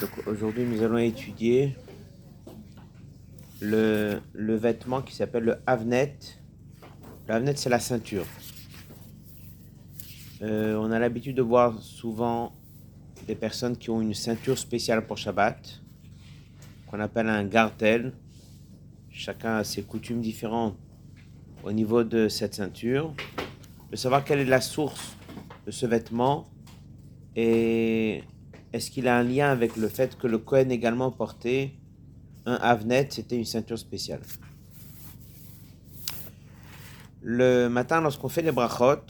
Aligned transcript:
Donc 0.00 0.26
aujourd'hui, 0.26 0.64
nous 0.64 0.82
allons 0.82 0.98
étudier 0.98 1.76
le, 3.60 4.20
le 4.32 4.56
vêtement 4.56 5.02
qui 5.02 5.14
s'appelle 5.14 5.44
le 5.44 5.56
havnet. 5.66 6.16
Le 7.28 7.34
havnet, 7.34 7.54
c'est 7.56 7.68
la 7.68 7.80
ceinture. 7.80 8.26
Euh, 10.42 10.76
on 10.76 10.90
a 10.90 10.98
l'habitude 10.98 11.36
de 11.36 11.42
voir 11.42 11.80
souvent 11.80 12.52
des 13.26 13.34
personnes 13.34 13.76
qui 13.76 13.90
ont 13.90 14.00
une 14.00 14.14
ceinture 14.14 14.58
spéciale 14.58 15.06
pour 15.06 15.18
Shabbat, 15.18 15.82
qu'on 16.86 16.98
appelle 17.00 17.28
un 17.28 17.44
gartel. 17.44 18.12
Chacun 19.10 19.56
a 19.56 19.64
ses 19.64 19.82
coutumes 19.82 20.20
différentes 20.20 20.76
au 21.62 21.72
niveau 21.72 22.02
de 22.02 22.28
cette 22.28 22.54
ceinture. 22.54 23.14
De 23.90 23.96
savoir 23.96 24.24
quelle 24.24 24.40
est 24.40 24.46
la 24.46 24.60
source 24.60 25.16
de 25.66 25.70
ce 25.70 25.86
vêtement 25.86 26.48
et 27.36 28.24
est-ce 28.72 28.90
qu'il 28.90 29.08
a 29.08 29.16
un 29.18 29.22
lien 29.22 29.50
avec 29.50 29.76
le 29.76 29.88
fait 29.88 30.16
que 30.16 30.26
le 30.26 30.38
Cohen 30.38 30.70
également 30.70 31.10
portait 31.10 31.74
un 32.46 32.54
Avnet, 32.54 33.08
c'était 33.10 33.36
une 33.36 33.44
ceinture 33.44 33.78
spéciale? 33.78 34.22
Le 37.20 37.68
matin, 37.68 38.00
lorsqu'on 38.00 38.28
fait 38.28 38.42
les 38.42 38.50
brachot, 38.50 39.04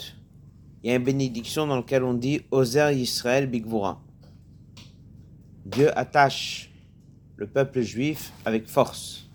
il 0.82 0.90
y 0.90 0.92
a 0.92 0.96
une 0.96 1.04
bénédiction 1.04 1.66
dans 1.66 1.76
laquelle 1.76 2.02
on 2.02 2.14
dit 2.14 2.42
Ozer 2.50 2.90
Yisrael 2.92 3.46
Bigvura. 3.48 4.02
Dieu 5.64 5.96
attache 5.96 6.70
le 7.36 7.46
peuple 7.46 7.80
juif 7.80 8.32
avec 8.44 8.66
force. 8.66 9.30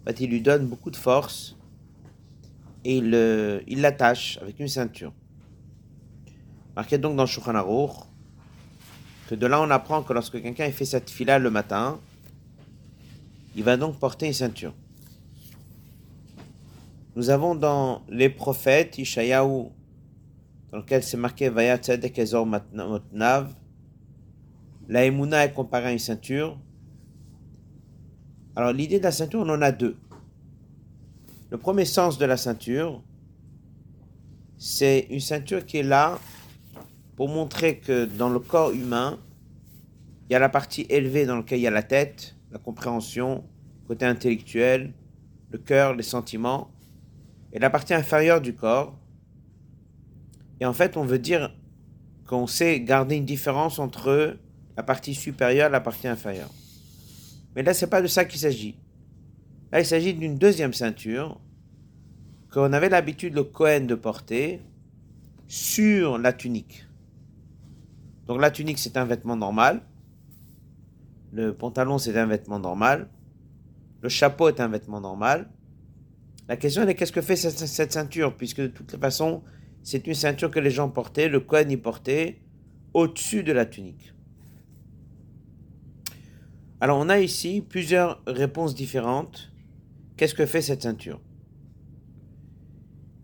En 0.00 0.06
fait, 0.06 0.20
il 0.20 0.30
lui 0.30 0.40
donne 0.40 0.66
beaucoup 0.68 0.90
de 0.90 0.96
force 0.96 1.56
et 2.84 2.96
il 2.96 3.80
l'attache 3.80 4.38
avec 4.40 4.58
une 4.60 4.68
ceinture. 4.68 5.12
Marqué 6.74 6.96
donc 6.96 7.16
dans 7.16 7.26
Shulchan 7.26 7.54
que 9.28 9.34
de 9.34 9.46
là 9.46 9.60
on 9.60 9.70
apprend 9.70 10.02
que 10.02 10.12
lorsque 10.12 10.40
quelqu'un 10.40 10.70
fait 10.70 10.84
cette 10.84 11.10
fila 11.10 11.38
le 11.38 11.50
matin, 11.50 11.98
il 13.54 13.64
va 13.64 13.76
donc 13.76 13.98
porter 13.98 14.26
une 14.26 14.32
ceinture. 14.32 14.74
Nous 17.14 17.28
avons 17.28 17.54
dans 17.54 18.02
les 18.08 18.30
prophètes, 18.30 18.96
Ishayahu, 18.96 19.66
dans 20.70 20.78
lequel 20.78 21.02
c'est 21.02 21.18
marqué 21.18 21.50
Vaya 21.50 21.76
Tzedek 21.76 22.18
Ezor 22.18 22.46
Motnav, 22.46 23.54
la 24.88 25.04
Emouna 25.04 25.44
est 25.44 25.52
comparée 25.52 25.88
à 25.88 25.92
une 25.92 25.98
ceinture. 25.98 26.58
Alors 28.56 28.72
l'idée 28.72 28.98
de 28.98 29.04
la 29.04 29.12
ceinture, 29.12 29.40
on 29.40 29.48
en 29.50 29.62
a 29.62 29.72
deux. 29.72 29.96
Le 31.50 31.58
premier 31.58 31.84
sens 31.84 32.16
de 32.16 32.24
la 32.24 32.38
ceinture, 32.38 33.02
c'est 34.56 35.06
une 35.10 35.20
ceinture 35.20 35.66
qui 35.66 35.78
est 35.78 35.82
là 35.82 36.18
pour 37.22 37.28
montrer 37.28 37.78
que 37.78 38.04
dans 38.04 38.28
le 38.28 38.40
corps 38.40 38.72
humain, 38.72 39.16
il 40.28 40.32
y 40.32 40.34
a 40.34 40.40
la 40.40 40.48
partie 40.48 40.86
élevée 40.88 41.24
dans 41.24 41.36
laquelle 41.36 41.60
il 41.60 41.62
y 41.62 41.68
a 41.68 41.70
la 41.70 41.84
tête, 41.84 42.34
la 42.50 42.58
compréhension, 42.58 43.44
côté 43.86 44.04
intellectuel, 44.04 44.92
le 45.52 45.58
cœur, 45.58 45.94
les 45.94 46.02
sentiments, 46.02 46.72
et 47.52 47.60
la 47.60 47.70
partie 47.70 47.94
inférieure 47.94 48.40
du 48.40 48.54
corps. 48.54 48.98
Et 50.58 50.66
en 50.66 50.72
fait, 50.72 50.96
on 50.96 51.04
veut 51.04 51.20
dire 51.20 51.54
qu'on 52.26 52.48
sait 52.48 52.80
garder 52.80 53.14
une 53.14 53.24
différence 53.24 53.78
entre 53.78 54.36
la 54.76 54.82
partie 54.82 55.14
supérieure 55.14 55.68
et 55.68 55.72
la 55.72 55.80
partie 55.80 56.08
inférieure. 56.08 56.50
Mais 57.54 57.62
là, 57.62 57.72
c'est 57.72 57.86
pas 57.86 58.02
de 58.02 58.08
ça 58.08 58.24
qu'il 58.24 58.40
s'agit. 58.40 58.74
Là, 59.70 59.78
il 59.78 59.86
s'agit 59.86 60.14
d'une 60.14 60.38
deuxième 60.38 60.72
ceinture 60.72 61.38
qu'on 62.50 62.72
avait 62.72 62.88
l'habitude 62.88 63.34
le 63.34 63.44
Cohen 63.44 63.82
de 63.82 63.94
porter 63.94 64.60
sur 65.46 66.18
la 66.18 66.32
tunique. 66.32 66.84
Donc 68.32 68.40
la 68.40 68.50
tunique, 68.50 68.78
c'est 68.78 68.96
un 68.96 69.04
vêtement 69.04 69.36
normal. 69.36 69.82
Le 71.34 71.54
pantalon, 71.54 71.98
c'est 71.98 72.16
un 72.16 72.24
vêtement 72.24 72.58
normal. 72.58 73.10
Le 74.00 74.08
chapeau 74.08 74.48
est 74.48 74.58
un 74.58 74.68
vêtement 74.68 75.02
normal. 75.02 75.50
La 76.48 76.56
question 76.56 76.88
est 76.88 76.94
qu'est-ce 76.94 77.12
que 77.12 77.20
fait 77.20 77.36
cette, 77.36 77.92
ceinture? 77.92 78.34
Puisque 78.34 78.62
de 78.62 78.68
toute 78.68 78.96
façon, 78.96 79.42
c'est 79.82 80.06
une 80.06 80.14
ceinture 80.14 80.50
que 80.50 80.60
les 80.60 80.70
gens 80.70 80.88
portaient, 80.88 81.28
le 81.28 81.40
Kohen 81.40 81.70
y 81.70 81.76
portait 81.76 82.40
au-dessus 82.94 83.42
de 83.42 83.52
la 83.52 83.66
tunique. 83.66 84.14
Alors 86.80 86.98
on 86.98 87.10
a 87.10 87.18
ici 87.18 87.60
plusieurs 87.60 88.22
réponses 88.26 88.74
différentes. 88.74 89.52
Qu'est-ce 90.16 90.34
que 90.34 90.46
fait 90.46 90.62
cette 90.62 90.80
ceinture? 90.80 91.20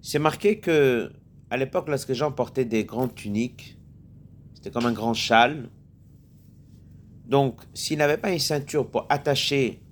C'est 0.02 0.18
marqué 0.18 0.60
que 0.60 1.10
à 1.48 1.56
l'époque, 1.56 1.88
lorsque 1.88 2.10
les 2.10 2.14
gens 2.14 2.30
portaient 2.30 2.66
des 2.66 2.84
grandes 2.84 3.14
tuniques, 3.14 3.78
c'était 4.68 4.80
comme 4.80 4.90
un 4.90 4.92
grand 4.92 5.14
châle. 5.14 5.70
Donc, 7.24 7.60
s'il 7.72 7.98
n'avait 7.98 8.18
pas 8.18 8.30
une 8.30 8.38
ceinture 8.38 8.90
pour 8.90 9.06
attacher 9.08 9.82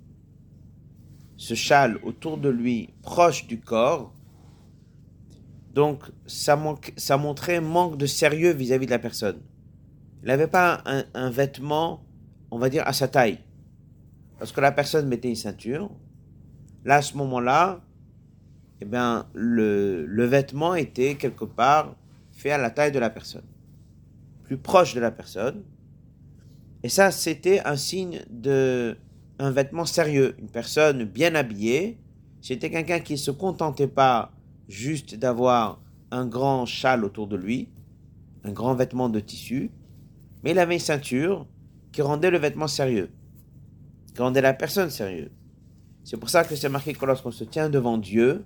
ce 1.39 1.55
châle 1.55 1.99
autour 2.03 2.37
de 2.37 2.51
lui, 2.51 2.91
proche 3.03 3.47
du 3.47 3.59
corps, 3.59 4.13
donc 5.73 6.11
ça, 6.27 6.63
ça 6.97 7.17
montrait 7.17 7.61
manque 7.61 7.97
de 7.97 8.05
sérieux 8.05 8.53
vis-à-vis 8.53 8.85
de 8.85 8.91
la 8.91 8.99
personne. 8.99 9.41
Il 10.23 10.29
n'avait 10.29 10.47
pas 10.47 10.83
un, 10.85 11.31
vêtement, 11.31 12.05
on 12.51 12.59
va 12.59 12.69
dire, 12.69 12.87
à 12.87 12.93
sa 12.93 13.09
taille. 13.09 13.39
Parce 14.39 14.53
que 14.53 14.61
la 14.61 14.73
personne 14.73 15.09
mettait 15.09 15.29
une 15.29 15.37
ceinture. 15.37 15.91
Là, 16.85 16.97
à 16.97 17.03
ce 17.03 17.17
moment-là, 17.17 17.81
eh 18.83 18.85
bien, 18.85 19.27
le, 19.33 20.05
le 20.05 20.25
vêtement 20.25 20.75
était 20.75 21.15
quelque 21.15 21.45
part 21.47 21.97
fait 22.33 22.51
à 22.51 22.59
la 22.59 22.71
taille 22.71 22.93
de 22.93 22.99
la 22.99 23.09
personne 23.09 23.45
plus 24.47 24.57
proche 24.57 24.95
de 24.95 25.01
la 25.01 25.11
personne. 25.11 25.65
Et 26.83 26.89
ça, 26.89 27.11
c'était 27.11 27.61
un 27.65 27.77
signe 27.77 28.21
de 28.31 28.97
un 29.39 29.51
vêtement 29.51 29.85
sérieux, 29.85 30.35
une 30.39 30.49
personne 30.49 31.05
bien 31.05 31.35
habillée. 31.35 31.99
C'était 32.41 32.71
quelqu'un 32.71 33.01
qui 33.01 33.15
ne 33.15 33.19
se 33.19 33.31
contentait 33.31 33.89
pas 33.89 34.33
juste 34.69 35.17
d'avoir 35.17 35.83
un 36.11 36.27
grand 36.27 36.65
châle 36.65 37.05
autour 37.05 37.27
de 37.27 37.37
lui, 37.37 37.69
un 38.45 38.53
grand 38.53 38.75
vêtement 38.75 39.09
de 39.09 39.21
tissu, 39.21 39.73
mais 40.43 40.53
il 40.53 40.59
avait 40.59 40.75
une 40.75 40.81
ceinture 40.81 41.47
qui 41.93 42.03
rendait 42.03 42.31
le 42.31 42.39
vêtement 42.39 42.69
sérieux, 42.69 43.11
qui 44.15 44.23
rendait 44.23 44.41
la 44.41 44.55
personne 44.55 44.91
sérieuse. 44.91 45.33
C'est 46.05 46.17
pour 46.17 46.31
ça 46.31 46.45
que 46.45 46.55
c'est 46.55 46.69
marqué 46.69 46.95
que 46.95 47.05
lorsqu'on 47.05 47.33
se 47.33 47.45
tient 47.45 47.69
devant 47.69 47.99
Dieu, 47.99 48.45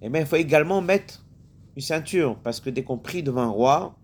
eh 0.00 0.08
bien, 0.08 0.20
il 0.20 0.26
faut 0.26 0.36
également 0.36 0.80
mettre 0.80 1.26
une 1.74 1.82
ceinture, 1.82 2.38
parce 2.38 2.60
que 2.60 2.70
dès 2.70 2.84
qu'on 2.84 2.98
prie 2.98 3.22
devant 3.22 3.42
un 3.42 3.50
roi, 3.50 3.98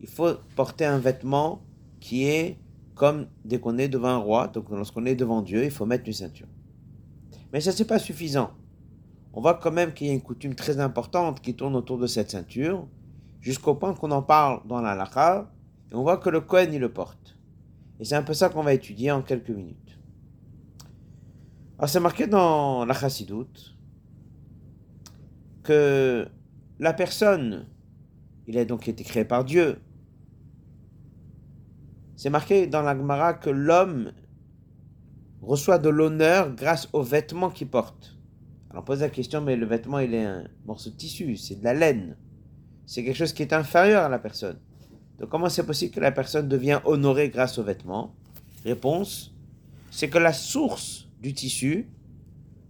il 0.00 0.08
faut 0.08 0.34
porter 0.56 0.84
un 0.84 0.98
vêtement 0.98 1.62
qui 2.00 2.24
est 2.24 2.58
comme 2.94 3.26
dès 3.44 3.60
qu'on 3.60 3.78
est 3.78 3.88
devant 3.88 4.08
un 4.08 4.16
roi, 4.16 4.48
donc 4.48 4.68
lorsqu'on 4.70 5.06
est 5.06 5.14
devant 5.14 5.40
Dieu, 5.40 5.64
il 5.64 5.70
faut 5.70 5.86
mettre 5.86 6.04
une 6.06 6.12
ceinture. 6.12 6.48
Mais 7.52 7.60
ça, 7.60 7.72
c'est 7.72 7.84
pas 7.84 7.98
suffisant. 7.98 8.50
On 9.32 9.40
voit 9.40 9.54
quand 9.54 9.70
même 9.70 9.92
qu'il 9.92 10.08
y 10.08 10.10
a 10.10 10.12
une 10.12 10.20
coutume 10.20 10.54
très 10.54 10.80
importante 10.80 11.40
qui 11.40 11.54
tourne 11.54 11.76
autour 11.76 11.98
de 11.98 12.06
cette 12.06 12.30
ceinture, 12.30 12.86
jusqu'au 13.40 13.74
point 13.74 13.94
qu'on 13.94 14.10
en 14.10 14.22
parle 14.22 14.66
dans 14.66 14.80
la 14.80 14.94
lacha, 14.94 15.50
et 15.90 15.94
on 15.94 16.02
voit 16.02 16.18
que 16.18 16.28
le 16.28 16.40
Kohen, 16.40 16.72
il 16.72 16.80
le 16.80 16.92
porte. 16.92 17.36
Et 18.00 18.04
c'est 18.04 18.16
un 18.16 18.22
peu 18.22 18.34
ça 18.34 18.48
qu'on 18.48 18.62
va 18.62 18.74
étudier 18.74 19.10
en 19.10 19.22
quelques 19.22 19.50
minutes. 19.50 19.98
Alors, 21.78 21.88
c'est 21.88 22.00
marqué 22.00 22.26
dans 22.26 22.84
la 22.84 22.94
Chassidoute 22.94 23.76
que 25.62 26.28
la 26.80 26.92
personne, 26.92 27.66
il 28.46 28.58
a 28.58 28.64
donc 28.64 28.88
été 28.88 29.04
créé 29.04 29.24
par 29.24 29.44
Dieu, 29.44 29.78
c'est 32.18 32.30
marqué 32.30 32.66
dans 32.66 32.82
la 32.82 32.96
Gemara 32.96 33.32
que 33.32 33.48
l'homme 33.48 34.10
reçoit 35.40 35.78
de 35.78 35.88
l'honneur 35.88 36.52
grâce 36.52 36.88
aux 36.92 37.04
vêtements 37.04 37.48
qu'il 37.48 37.68
porte. 37.68 38.18
Alors 38.70 38.82
on 38.82 38.84
pose 38.84 39.02
la 39.02 39.08
question, 39.08 39.40
mais 39.40 39.54
le 39.54 39.66
vêtement, 39.66 40.00
il 40.00 40.12
est 40.14 40.24
un 40.24 40.48
morceau 40.66 40.90
de 40.90 40.96
tissu, 40.96 41.36
c'est 41.36 41.60
de 41.60 41.64
la 41.64 41.74
laine. 41.74 42.16
C'est 42.86 43.04
quelque 43.04 43.16
chose 43.16 43.32
qui 43.32 43.42
est 43.42 43.52
inférieur 43.52 44.02
à 44.02 44.08
la 44.08 44.18
personne. 44.18 44.58
Donc 45.20 45.28
comment 45.28 45.48
c'est 45.48 45.64
possible 45.64 45.94
que 45.94 46.00
la 46.00 46.10
personne 46.10 46.48
devienne 46.48 46.80
honorée 46.84 47.28
grâce 47.28 47.56
aux 47.56 47.62
vêtements 47.62 48.16
Réponse, 48.64 49.32
c'est 49.92 50.08
que 50.08 50.18
la 50.18 50.32
source 50.32 51.08
du 51.22 51.32
tissu, 51.34 51.88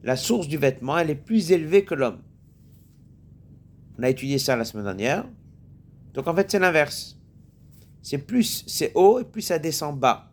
la 0.03 0.17
source 0.17 0.47
du 0.47 0.59
vêtement, 0.59 0.99
elle 0.99 1.09
est 1.09 1.15
plus 1.15 1.53
élevée 1.53 1.87
que 1.87 1.95
l'homme. 1.95 2.21
On 3.99 4.03
a 4.03 4.11
étudié 4.11 4.37
ça 4.37 4.57
la 4.57 4.67
semaine 4.67 4.85
dernière. 4.85 5.25
Donc 6.13 6.29
en 6.29 6.35
fait, 6.35 6.51
c'est 6.51 6.59
l'inverse 6.59 7.18
c'est 8.03 8.19
plus 8.19 8.65
c'est 8.67 8.93
haut 8.95 9.21
et 9.21 9.25
plus 9.25 9.43
ça 9.43 9.59
descend 9.59 9.99
bas. 9.99 10.33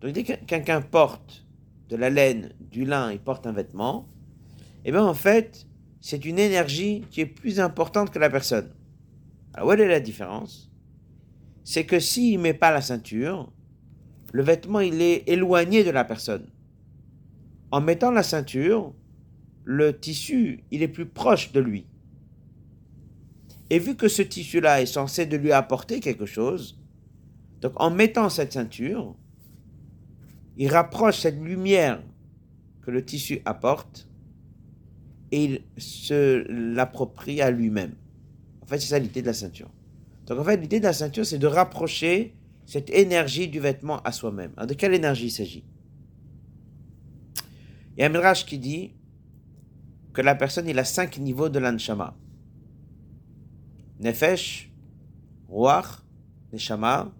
Donc 0.00 0.12
dès 0.12 0.22
que 0.22 0.32
quelqu'un 0.44 0.80
porte 0.80 1.44
de 1.88 1.96
la 1.96 2.10
laine, 2.10 2.52
du 2.60 2.84
lin, 2.84 3.12
il 3.12 3.20
porte 3.20 3.46
un 3.46 3.52
vêtement, 3.52 4.08
et 4.84 4.90
eh 4.90 4.92
bien 4.92 5.04
en 5.04 5.14
fait, 5.14 5.66
c'est 6.00 6.24
une 6.24 6.38
énergie 6.38 7.04
qui 7.10 7.20
est 7.20 7.26
plus 7.26 7.58
importante 7.58 8.10
que 8.10 8.18
la 8.18 8.30
personne. 8.30 8.70
Alors, 9.54 9.68
où 9.68 9.72
est 9.72 9.88
la 9.88 10.00
différence? 10.00 10.70
C'est 11.64 11.84
que 11.84 11.98
s'il 11.98 12.36
ne 12.36 12.42
met 12.42 12.54
pas 12.54 12.70
la 12.70 12.80
ceinture, 12.80 13.50
le 14.32 14.42
vêtement, 14.42 14.80
il 14.80 15.02
est 15.02 15.28
éloigné 15.28 15.82
de 15.82 15.90
la 15.90 16.04
personne. 16.04 16.46
En 17.72 17.80
mettant 17.80 18.12
la 18.12 18.22
ceinture, 18.22 18.94
le 19.64 19.98
tissu, 19.98 20.62
il 20.70 20.82
est 20.82 20.88
plus 20.88 21.06
proche 21.06 21.50
de 21.50 21.58
lui. 21.58 21.86
Et 23.70 23.78
vu 23.78 23.96
que 23.96 24.08
ce 24.08 24.22
tissu-là 24.22 24.80
est 24.82 24.86
censé 24.86 25.26
de 25.26 25.36
lui 25.36 25.52
apporter 25.52 26.00
quelque 26.00 26.26
chose, 26.26 26.78
donc 27.60 27.72
en 27.76 27.90
mettant 27.90 28.28
cette 28.28 28.52
ceinture, 28.52 29.16
il 30.56 30.68
rapproche 30.68 31.18
cette 31.20 31.40
lumière 31.40 32.02
que 32.82 32.90
le 32.90 33.04
tissu 33.04 33.40
apporte 33.44 34.08
et 35.32 35.44
il 35.44 35.62
se 35.76 36.46
l'approprie 36.48 37.40
à 37.42 37.50
lui-même. 37.50 37.94
En 38.62 38.66
fait, 38.66 38.78
c'est 38.78 38.88
ça 38.88 38.98
l'idée 38.98 39.22
de 39.22 39.26
la 39.26 39.32
ceinture. 39.32 39.70
Donc 40.26 40.38
en 40.38 40.44
fait, 40.44 40.56
l'idée 40.56 40.78
de 40.78 40.84
la 40.84 40.92
ceinture, 40.92 41.26
c'est 41.26 41.38
de 41.38 41.46
rapprocher 41.46 42.34
cette 42.64 42.90
énergie 42.90 43.48
du 43.48 43.60
vêtement 43.60 44.00
à 44.02 44.12
soi-même. 44.12 44.52
de 44.66 44.74
quelle 44.74 44.94
énergie 44.94 45.26
il 45.26 45.30
s'agit? 45.30 45.64
Il 47.96 48.00
y 48.00 48.02
a 48.02 48.06
un 48.06 48.10
mirage 48.10 48.44
qui 48.44 48.58
dit 48.58 48.92
que 50.12 50.20
la 50.20 50.34
personne, 50.34 50.68
il 50.68 50.78
a 50.78 50.84
cinq 50.84 51.18
niveaux 51.18 51.48
de 51.48 51.58
l'anshama. 51.58 52.16
Nefesh, 54.00 54.70
Ruach, 55.48 56.02
Neshama, 56.52 57.12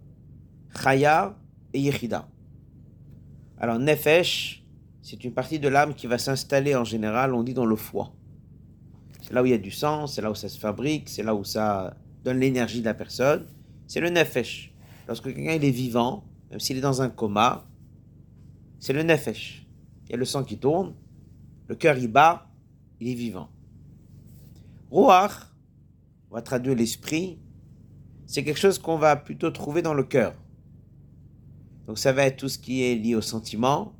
Chaya 0.81 1.35
et 1.73 1.79
Yechida. 1.79 2.27
Alors, 3.57 3.79
Nefesh, 3.79 4.63
c'est 5.01 5.23
une 5.23 5.33
partie 5.33 5.59
de 5.59 5.67
l'âme 5.67 5.95
qui 5.95 6.05
va 6.07 6.17
s'installer 6.17 6.75
en 6.75 6.83
général, 6.83 7.33
on 7.33 7.43
dit, 7.43 7.53
dans 7.53 7.65
le 7.65 7.75
foie. 7.75 8.13
C'est 9.21 9.33
là 9.33 9.41
où 9.41 9.45
il 9.45 9.51
y 9.51 9.55
a 9.55 9.57
du 9.57 9.71
sang, 9.71 10.07
c'est 10.07 10.21
là 10.21 10.31
où 10.31 10.35
ça 10.35 10.49
se 10.49 10.59
fabrique, 10.59 11.09
c'est 11.09 11.23
là 11.23 11.33
où 11.35 11.43
ça 11.43 11.97
donne 12.23 12.39
l'énergie 12.39 12.81
de 12.81 12.85
la 12.85 12.93
personne. 12.93 13.47
C'est 13.87 13.99
le 13.99 14.09
Nefesh. 14.09 14.73
Lorsque 15.07 15.33
quelqu'un 15.33 15.53
est 15.53 15.69
vivant, 15.71 16.23
même 16.51 16.59
s'il 16.59 16.77
est 16.77 16.81
dans 16.81 17.01
un 17.01 17.09
coma, 17.09 17.65
c'est 18.79 18.93
le 18.93 19.03
Nefesh. 19.03 19.65
Il 20.05 20.11
y 20.11 20.13
a 20.13 20.17
le 20.17 20.25
sang 20.25 20.43
qui 20.43 20.57
tourne, 20.57 20.93
le 21.67 21.75
cœur 21.75 21.97
y 21.97 22.07
bat, 22.07 22.47
il 22.99 23.09
est 23.09 23.15
vivant. 23.15 23.49
Ruach, 24.91 25.51
on 26.29 26.35
va 26.35 26.41
traduire 26.41 26.75
l'esprit, 26.75 27.39
c'est 28.25 28.43
quelque 28.43 28.59
chose 28.59 28.79
qu'on 28.79 28.97
va 28.97 29.15
plutôt 29.15 29.51
trouver 29.51 29.81
dans 29.81 29.93
le 29.93 30.03
cœur. 30.03 30.35
Donc 31.87 31.97
ça 31.97 32.11
va 32.11 32.25
être 32.25 32.37
tout 32.37 32.49
ce 32.49 32.59
qui 32.59 32.83
est 32.83 32.95
lié 32.95 33.15
au 33.15 33.21
sentiment, 33.21 33.93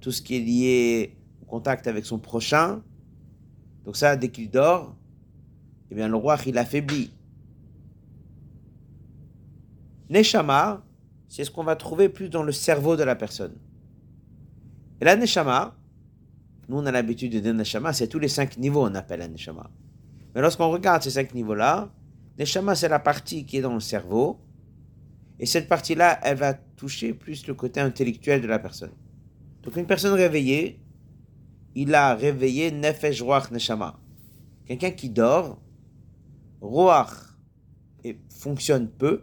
tout 0.00 0.12
ce 0.12 0.20
qui 0.20 0.36
est 0.36 0.40
lié 0.40 1.16
au 1.42 1.46
contact 1.46 1.86
avec 1.86 2.04
son 2.04 2.18
prochain. 2.18 2.82
Donc 3.84 3.96
ça, 3.96 4.16
dès 4.16 4.28
qu'il 4.28 4.50
dort, 4.50 4.94
eh 5.90 5.94
bien 5.94 6.08
le 6.08 6.16
roi, 6.16 6.36
il 6.46 6.58
affaiblit. 6.58 7.10
Neshama, 10.10 10.84
c'est 11.28 11.44
ce 11.44 11.50
qu'on 11.50 11.64
va 11.64 11.76
trouver 11.76 12.08
plus 12.08 12.28
dans 12.28 12.42
le 12.42 12.52
cerveau 12.52 12.96
de 12.96 13.04
la 13.04 13.16
personne. 13.16 13.54
Et 15.00 15.04
la 15.04 15.16
Neshama, 15.16 15.76
nous 16.68 16.76
on 16.76 16.84
a 16.84 16.92
l'habitude 16.92 17.32
de 17.32 17.40
dire 17.40 17.54
Neshama, 17.54 17.94
c'est 17.94 18.08
tous 18.08 18.18
les 18.18 18.28
cinq 18.28 18.58
niveaux 18.58 18.84
on 18.84 18.94
appelle 18.94 19.20
la 19.20 19.28
Neshama. 19.28 19.70
Mais 20.34 20.40
lorsqu'on 20.40 20.70
regarde 20.70 21.02
ces 21.02 21.10
cinq 21.10 21.34
niveaux-là, 21.34 21.92
Neshama 22.38 22.74
c'est 22.74 22.88
la 22.88 22.98
partie 22.98 23.44
qui 23.44 23.58
est 23.58 23.62
dans 23.62 23.74
le 23.74 23.80
cerveau, 23.80 24.40
et 25.38 25.46
cette 25.46 25.68
partie-là, 25.68 26.20
elle 26.22 26.36
va 26.36 26.52
toucher 26.54 27.14
plus 27.14 27.46
le 27.46 27.54
côté 27.54 27.80
intellectuel 27.80 28.42
de 28.42 28.46
la 28.46 28.58
personne. 28.58 28.92
Donc 29.62 29.76
une 29.76 29.86
personne 29.86 30.12
réveillée, 30.12 30.82
il 31.74 31.94
a 31.94 32.14
réveillé 32.14 32.70
Nefesh 32.70 33.22
Ruach 33.22 33.50
Neshama. 33.50 33.98
Quelqu'un 34.66 34.90
qui 34.90 35.08
dort, 35.08 35.60
Ruach 36.60 37.10
et 38.04 38.18
fonctionne 38.28 38.88
peu, 38.88 39.22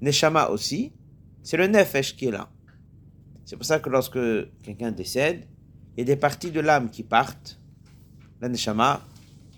Neshama 0.00 0.48
aussi, 0.48 0.92
c'est 1.42 1.56
le 1.56 1.66
Nefesh 1.66 2.16
qui 2.16 2.26
est 2.26 2.30
là. 2.30 2.48
C'est 3.44 3.56
pour 3.56 3.64
ça 3.64 3.80
que 3.80 3.90
lorsque 3.90 4.18
quelqu'un 4.62 4.92
décède, 4.92 5.46
il 5.96 6.00
y 6.00 6.02
a 6.02 6.04
des 6.04 6.16
parties 6.16 6.50
de 6.50 6.60
l'âme 6.60 6.90
qui 6.90 7.02
partent, 7.02 7.60
la 8.40 8.48
Neshama, 8.48 9.00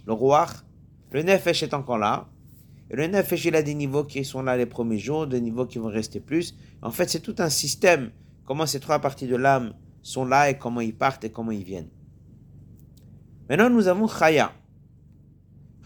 le 0.08 0.14
Ruach, 0.14 0.64
le 1.12 1.22
Nefesh 1.22 1.62
est 1.62 1.74
encore 1.74 1.98
là, 1.98 2.28
et 2.90 2.96
le 2.96 3.06
Nefesh, 3.08 3.44
il 3.44 3.54
a 3.54 3.62
des 3.62 3.74
niveaux 3.74 4.04
qui 4.04 4.24
sont 4.24 4.42
là 4.42 4.56
les 4.56 4.64
premiers 4.64 4.98
jours, 4.98 5.26
des 5.26 5.38
niveaux 5.38 5.66
qui 5.66 5.76
vont 5.76 5.88
rester 5.88 6.18
plus. 6.18 6.56
En 6.80 6.90
fait, 6.90 7.10
c'est 7.10 7.20
tout 7.20 7.34
un 7.40 7.50
système, 7.50 8.10
comment 8.46 8.64
ces 8.64 8.80
trois 8.80 9.00
parties 9.00 9.26
de 9.26 9.36
l'âme 9.36 9.74
sont 10.00 10.24
là 10.24 10.48
et 10.48 10.56
comment 10.56 10.80
ils 10.80 10.96
partent 10.96 11.24
et 11.24 11.30
comment 11.30 11.50
ils 11.50 11.62
viennent. 11.62 11.90
Maintenant, 13.50 13.68
nous 13.68 13.86
avons 13.86 14.08
Chaya. 14.08 14.52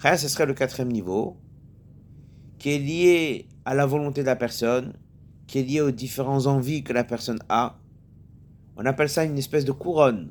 Chaya, 0.00 0.16
ce 0.16 0.28
serait 0.28 0.46
le 0.46 0.54
quatrième 0.54 0.92
niveau, 0.92 1.36
qui 2.60 2.70
est 2.70 2.78
lié 2.78 3.48
à 3.64 3.74
la 3.74 3.86
volonté 3.86 4.20
de 4.20 4.26
la 4.26 4.36
personne, 4.36 4.92
qui 5.48 5.58
est 5.58 5.64
lié 5.64 5.80
aux 5.80 5.90
différentes 5.90 6.46
envies 6.46 6.84
que 6.84 6.92
la 6.92 7.02
personne 7.02 7.40
a. 7.48 7.76
On 8.76 8.86
appelle 8.86 9.08
ça 9.08 9.24
une 9.24 9.38
espèce 9.38 9.64
de 9.64 9.72
couronne. 9.72 10.30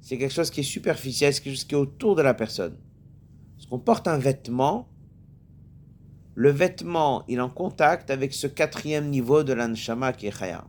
C'est 0.00 0.18
quelque 0.18 0.32
chose 0.32 0.52
qui 0.52 0.60
est 0.60 0.62
superficiel, 0.62 1.34
c'est 1.34 1.42
quelque 1.42 1.54
chose 1.54 1.64
qui 1.64 1.74
est 1.74 1.78
autour 1.78 2.14
de 2.14 2.22
la 2.22 2.34
personne. 2.34 2.76
Parce 3.56 3.66
qu'on 3.66 3.78
porte 3.78 4.08
un 4.08 4.18
vêtement, 4.18 4.88
le 6.34 6.50
vêtement, 6.50 7.24
il 7.28 7.38
est 7.38 7.40
en 7.40 7.48
contact 7.48 8.10
avec 8.10 8.32
ce 8.34 8.46
quatrième 8.46 9.08
niveau 9.08 9.42
de 9.44 9.52
l'anshama 9.52 10.12
qui 10.12 10.26
est 10.26 10.36
chaya. 10.36 10.64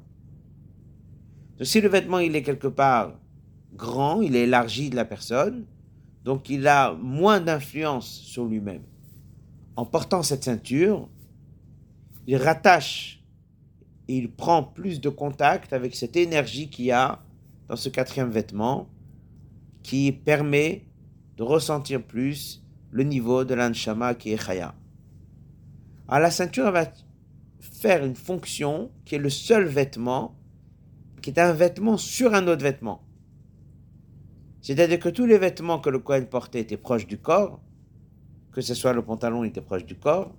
Donc 1.58 1.68
si 1.68 1.82
le 1.82 1.90
vêtement, 1.90 2.20
il 2.20 2.36
est 2.36 2.44
quelque 2.44 2.68
part 2.68 3.20
grand, 3.74 4.22
il 4.22 4.36
est 4.36 4.44
élargi 4.44 4.90
de 4.90 4.96
la 4.96 5.06
personne, 5.06 5.66
donc 6.24 6.50
il 6.50 6.68
a 6.68 6.94
moins 6.94 7.40
d'influence 7.40 8.08
sur 8.08 8.46
lui-même. 8.46 8.84
En 9.76 9.86
portant 9.86 10.24
cette 10.24 10.44
ceinture, 10.44 11.10
il 12.28 12.38
rattache 12.38 13.24
et 14.08 14.18
il 14.18 14.32
prend 14.32 14.64
plus 14.64 15.02
de 15.02 15.10
contact 15.10 15.74
avec 15.74 15.96
cette 15.96 16.16
énergie 16.16 16.70
qu'il 16.70 16.86
y 16.86 16.92
a 16.92 17.22
dans 17.68 17.76
ce 17.76 17.90
quatrième 17.90 18.30
vêtement 18.30 18.88
qui 19.84 20.12
permet 20.12 20.86
de 21.38 21.44
ressentir 21.44 22.02
plus 22.02 22.65
le 22.96 23.04
niveau 23.04 23.44
de 23.44 23.54
l'anshama 23.54 24.16
qui 24.16 24.32
est 24.32 24.38
chaya. 24.38 24.74
Alors 26.08 26.22
la 26.22 26.32
ceinture 26.32 26.72
va 26.72 26.86
faire 27.60 28.06
une 28.06 28.16
fonction 28.16 28.90
qui 29.04 29.16
est 29.16 29.18
le 29.18 29.30
seul 29.30 29.66
vêtement, 29.66 30.40
qui 31.22 31.30
est 31.30 31.40
un 31.40 31.52
vêtement 31.52 31.98
sur 31.98 32.34
un 32.34 32.48
autre 32.48 32.64
vêtement. 32.64 33.04
C'est-à-dire 34.62 34.98
que 34.98 35.10
tous 35.10 35.26
les 35.26 35.38
vêtements 35.38 35.80
que 35.80 35.90
le 35.90 36.00
Kohen 36.00 36.26
portait 36.26 36.62
étaient 36.62 36.78
proches 36.78 37.06
du 37.06 37.18
corps, 37.18 37.60
que 38.54 38.62
ce 38.62 38.74
soit 38.74 38.94
le 38.94 39.04
pantalon 39.04 39.44
était 39.44 39.60
proche 39.60 39.86
du 39.86 39.96
corps, 39.96 40.34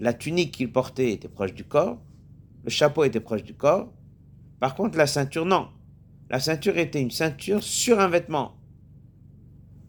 la 0.00 0.12
tunique 0.12 0.56
qu'il 0.56 0.72
portait 0.72 1.12
était 1.12 1.28
proche 1.28 1.54
du 1.54 1.62
corps, 1.62 2.02
le 2.64 2.70
chapeau 2.70 3.04
était 3.04 3.20
proche 3.20 3.44
du 3.44 3.54
corps. 3.54 3.92
Par 4.58 4.74
contre, 4.74 4.98
la 4.98 5.06
ceinture, 5.06 5.46
non. 5.46 5.68
La 6.30 6.40
ceinture 6.40 6.78
était 6.78 7.00
une 7.00 7.12
ceinture 7.12 7.62
sur 7.62 8.00
un 8.00 8.08
vêtement. 8.08 8.56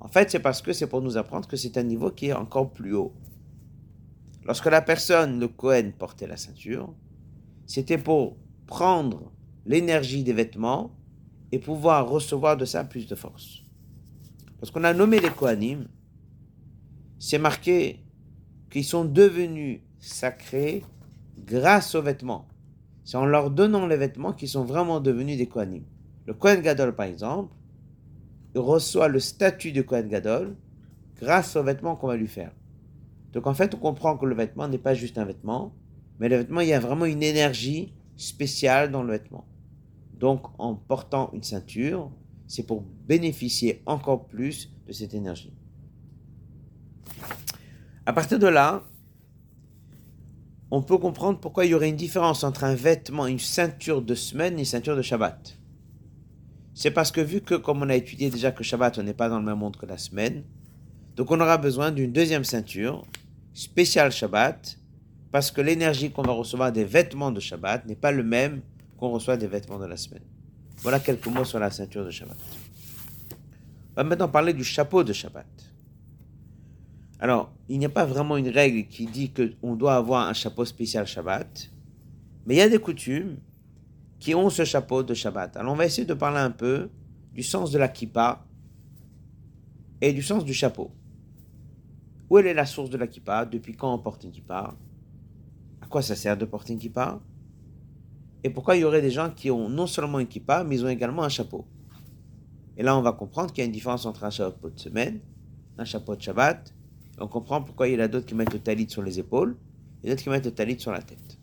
En 0.05 0.07
fait, 0.07 0.29
c'est 0.29 0.39
parce 0.39 0.61
que 0.61 0.71
c'est 0.71 0.85
pour 0.85 1.01
nous 1.01 1.17
apprendre 1.17 1.47
que 1.47 1.57
c'est 1.57 1.79
un 1.79 1.83
niveau 1.83 2.11
qui 2.11 2.27
est 2.27 2.33
encore 2.33 2.71
plus 2.71 2.93
haut. 2.93 3.11
Lorsque 4.43 4.67
la 4.67 4.83
personne, 4.83 5.39
le 5.39 5.47
Cohen, 5.47 5.93
portait 5.97 6.27
la 6.27 6.37
ceinture, 6.37 6.93
c'était 7.65 7.97
pour 7.97 8.37
prendre 8.67 9.31
l'énergie 9.65 10.23
des 10.23 10.31
vêtements 10.31 10.95
et 11.51 11.57
pouvoir 11.57 12.07
recevoir 12.07 12.55
de 12.55 12.65
ça 12.65 12.83
plus 12.83 13.07
de 13.07 13.15
force. 13.15 13.63
Lorsqu'on 14.61 14.83
a 14.83 14.93
nommé 14.93 15.19
les 15.19 15.31
Kohanim, 15.31 15.87
c'est 17.17 17.39
marqué 17.39 18.05
qu'ils 18.69 18.85
sont 18.85 19.05
devenus 19.05 19.81
sacrés 19.97 20.83
grâce 21.39 21.95
aux 21.95 22.03
vêtements. 22.03 22.47
C'est 23.03 23.17
en 23.17 23.25
leur 23.25 23.49
donnant 23.49 23.87
les 23.87 23.97
vêtements 23.97 24.33
qu'ils 24.33 24.49
sont 24.49 24.65
vraiment 24.65 24.99
devenus 24.99 25.39
des 25.39 25.47
Kohanim. 25.47 25.83
Le 26.27 26.35
Kohen 26.35 26.61
Gadol, 26.61 26.93
par 26.93 27.07
exemple, 27.07 27.55
reçoit 28.57 29.07
le 29.07 29.19
statut 29.19 29.71
de 29.71 29.81
Kohen 29.81 30.07
Gadol 30.07 30.55
grâce 31.19 31.55
aux 31.55 31.63
vêtements 31.63 31.95
qu'on 31.95 32.07
va 32.07 32.17
lui 32.17 32.27
faire. 32.27 32.51
Donc 33.33 33.47
en 33.47 33.53
fait, 33.53 33.75
on 33.75 33.77
comprend 33.77 34.17
que 34.17 34.25
le 34.25 34.35
vêtement 34.35 34.67
n'est 34.67 34.77
pas 34.77 34.93
juste 34.93 35.17
un 35.17 35.25
vêtement, 35.25 35.75
mais 36.19 36.29
le 36.29 36.37
vêtement, 36.37 36.61
il 36.61 36.69
y 36.69 36.73
a 36.73 36.79
vraiment 36.79 37.05
une 37.05 37.23
énergie 37.23 37.93
spéciale 38.15 38.91
dans 38.91 39.03
le 39.03 39.11
vêtement. 39.11 39.45
Donc 40.17 40.47
en 40.57 40.75
portant 40.75 41.31
une 41.33 41.43
ceinture, 41.43 42.11
c'est 42.47 42.65
pour 42.65 42.83
bénéficier 43.07 43.81
encore 43.85 44.27
plus 44.27 44.71
de 44.87 44.93
cette 44.93 45.13
énergie. 45.13 45.53
À 48.05 48.13
partir 48.13 48.39
de 48.39 48.47
là, 48.47 48.83
on 50.71 50.81
peut 50.81 50.97
comprendre 50.97 51.39
pourquoi 51.39 51.65
il 51.65 51.71
y 51.71 51.73
aurait 51.73 51.89
une 51.89 51.95
différence 51.95 52.43
entre 52.43 52.63
un 52.63 52.75
vêtement, 52.75 53.27
une 53.27 53.39
ceinture 53.39 54.01
de 54.01 54.15
semaine 54.15 54.55
et 54.55 54.59
une 54.59 54.65
ceinture 54.65 54.95
de 54.95 55.01
Shabbat. 55.01 55.57
C'est 56.77 56.91
parce 56.91 57.09
que 57.09 57.21
vu 57.21 57.39
que, 57.39 57.55
comme 57.55 57.81
on 57.81 57.89
a 57.89 57.95
étudié 57.95 58.29
déjà 58.29 58.51
que 58.51 58.61
Shabbat, 58.61 58.99
on 58.99 59.03
n'est 59.03 59.13
pas 59.13 59.29
dans 59.29 59.39
le 59.39 59.45
même 59.45 59.57
monde 59.57 59.77
que 59.77 59.85
la 59.85 59.97
semaine, 59.97 60.43
donc 61.15 61.31
on 61.31 61.39
aura 61.39 61.57
besoin 61.57 61.89
d'une 61.89 62.11
deuxième 62.11 62.43
ceinture 62.43 63.05
spécial 63.53 64.11
Shabbat, 64.11 64.77
parce 65.31 65.51
que 65.51 65.61
l'énergie 65.61 66.11
qu'on 66.11 66.21
va 66.21 66.33
recevoir 66.33 66.73
des 66.73 66.83
vêtements 66.83 67.31
de 67.31 67.39
Shabbat 67.39 67.85
n'est 67.85 67.95
pas 67.95 68.11
le 68.11 68.23
même 68.23 68.61
qu'on 68.97 69.09
reçoit 69.09 69.37
des 69.37 69.47
vêtements 69.47 69.79
de 69.79 69.85
la 69.85 69.95
semaine. 69.95 70.23
Voilà 70.79 70.99
quelques 70.99 71.27
mots 71.27 71.45
sur 71.45 71.59
la 71.59 71.71
ceinture 71.71 72.03
de 72.03 72.11
Shabbat. 72.11 72.37
On 73.91 73.95
va 73.95 74.03
maintenant 74.03 74.27
parler 74.27 74.51
du 74.51 74.65
chapeau 74.65 75.05
de 75.05 75.13
Shabbat. 75.13 75.47
Alors, 77.21 77.53
il 77.69 77.79
n'y 77.79 77.85
a 77.85 77.89
pas 77.89 78.05
vraiment 78.05 78.35
une 78.35 78.49
règle 78.49 78.85
qui 78.89 79.05
dit 79.05 79.31
qu'on 79.31 79.75
doit 79.75 79.95
avoir 79.95 80.27
un 80.27 80.33
chapeau 80.33 80.65
spécial 80.65 81.07
Shabbat, 81.07 81.69
mais 82.45 82.55
il 82.55 82.57
y 82.57 82.61
a 82.61 82.67
des 82.67 82.79
coutumes 82.79 83.37
qui 84.19 84.35
ont 84.35 84.49
ce 84.49 84.63
chapeau 84.63 85.03
de 85.03 85.13
Shabbat. 85.13 85.57
Alors, 85.57 85.73
on 85.73 85.75
va 85.75 85.85
essayer 85.85 86.05
de 86.05 86.13
parler 86.13 86.39
un 86.39 86.51
peu 86.51 86.89
du 87.33 87.43
sens 87.43 87.71
de 87.71 87.77
la 87.77 87.87
kippa 87.87 88.45
et 90.01 90.13
du 90.13 90.21
sens 90.21 90.45
du 90.45 90.53
chapeau. 90.53 90.91
Où 92.29 92.37
est 92.39 92.53
la 92.53 92.65
source 92.65 92.89
de 92.89 92.97
la 92.97 93.07
kippa 93.07 93.45
Depuis 93.45 93.75
quand 93.75 93.93
on 93.93 93.99
porte 93.99 94.23
une 94.23 94.31
kippa 94.31 94.75
À 95.81 95.85
quoi 95.87 96.01
ça 96.01 96.15
sert 96.15 96.37
de 96.37 96.45
porter 96.45 96.73
une 96.73 96.79
kippa 96.79 97.19
Et 98.43 98.49
pourquoi 98.49 98.75
il 98.75 98.81
y 98.81 98.83
aurait 98.83 99.01
des 99.01 99.11
gens 99.11 99.29
qui 99.29 99.51
ont 99.51 99.69
non 99.69 99.85
seulement 99.85 100.19
une 100.19 100.27
kippa, 100.27 100.63
mais 100.63 100.75
ils 100.75 100.85
ont 100.85 100.89
également 100.89 101.23
un 101.23 101.29
chapeau. 101.29 101.65
Et 102.77 102.83
là, 102.83 102.97
on 102.97 103.01
va 103.01 103.13
comprendre 103.13 103.51
qu'il 103.51 103.59
y 103.59 103.61
a 103.63 103.65
une 103.65 103.71
différence 103.71 104.05
entre 104.05 104.23
un 104.23 104.29
chapeau 104.29 104.69
de 104.69 104.79
semaine, 104.79 105.19
un 105.77 105.85
chapeau 105.85 106.15
de 106.15 106.21
Shabbat. 106.21 106.73
On 107.19 107.27
comprend 107.27 107.61
pourquoi 107.61 107.87
il 107.87 107.93
y 107.93 107.97
en 107.97 108.03
a 108.03 108.07
d'autres 108.07 108.25
qui 108.25 108.35
mettent 108.35 108.53
le 108.53 108.59
talit 108.59 108.89
sur 108.89 109.01
les 109.01 109.19
épaules 109.19 109.55
et 110.03 110.09
d'autres 110.09 110.23
qui 110.23 110.29
mettent 110.29 110.45
le 110.45 110.51
talit 110.51 110.79
sur 110.79 110.91
la 110.91 111.01
tête. 111.01 111.37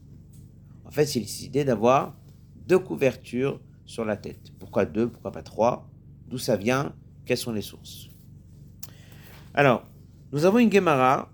En 0.85 0.91
fait, 0.91 1.07
c'est 1.07 1.21
décidé 1.21 1.65
d'avoir 1.65 2.15
deux 2.67 2.79
couvertures 2.79 3.61
sur 3.85 4.05
la 4.05 4.17
tête. 4.17 4.53
Pourquoi 4.59 4.85
deux 4.85 5.09
Pourquoi 5.09 5.33
pas 5.33 5.43
trois? 5.43 5.89
D'où 6.29 6.39
ça 6.39 6.57
vient? 6.57 6.95
Quelles 7.25 7.37
sont 7.39 7.53
les 7.53 7.63
sources? 7.63 8.09
Alors, 9.55 9.85
nous 10.33 10.45
avons 10.45 10.59
une 10.59 10.73
Gemara 10.73 11.31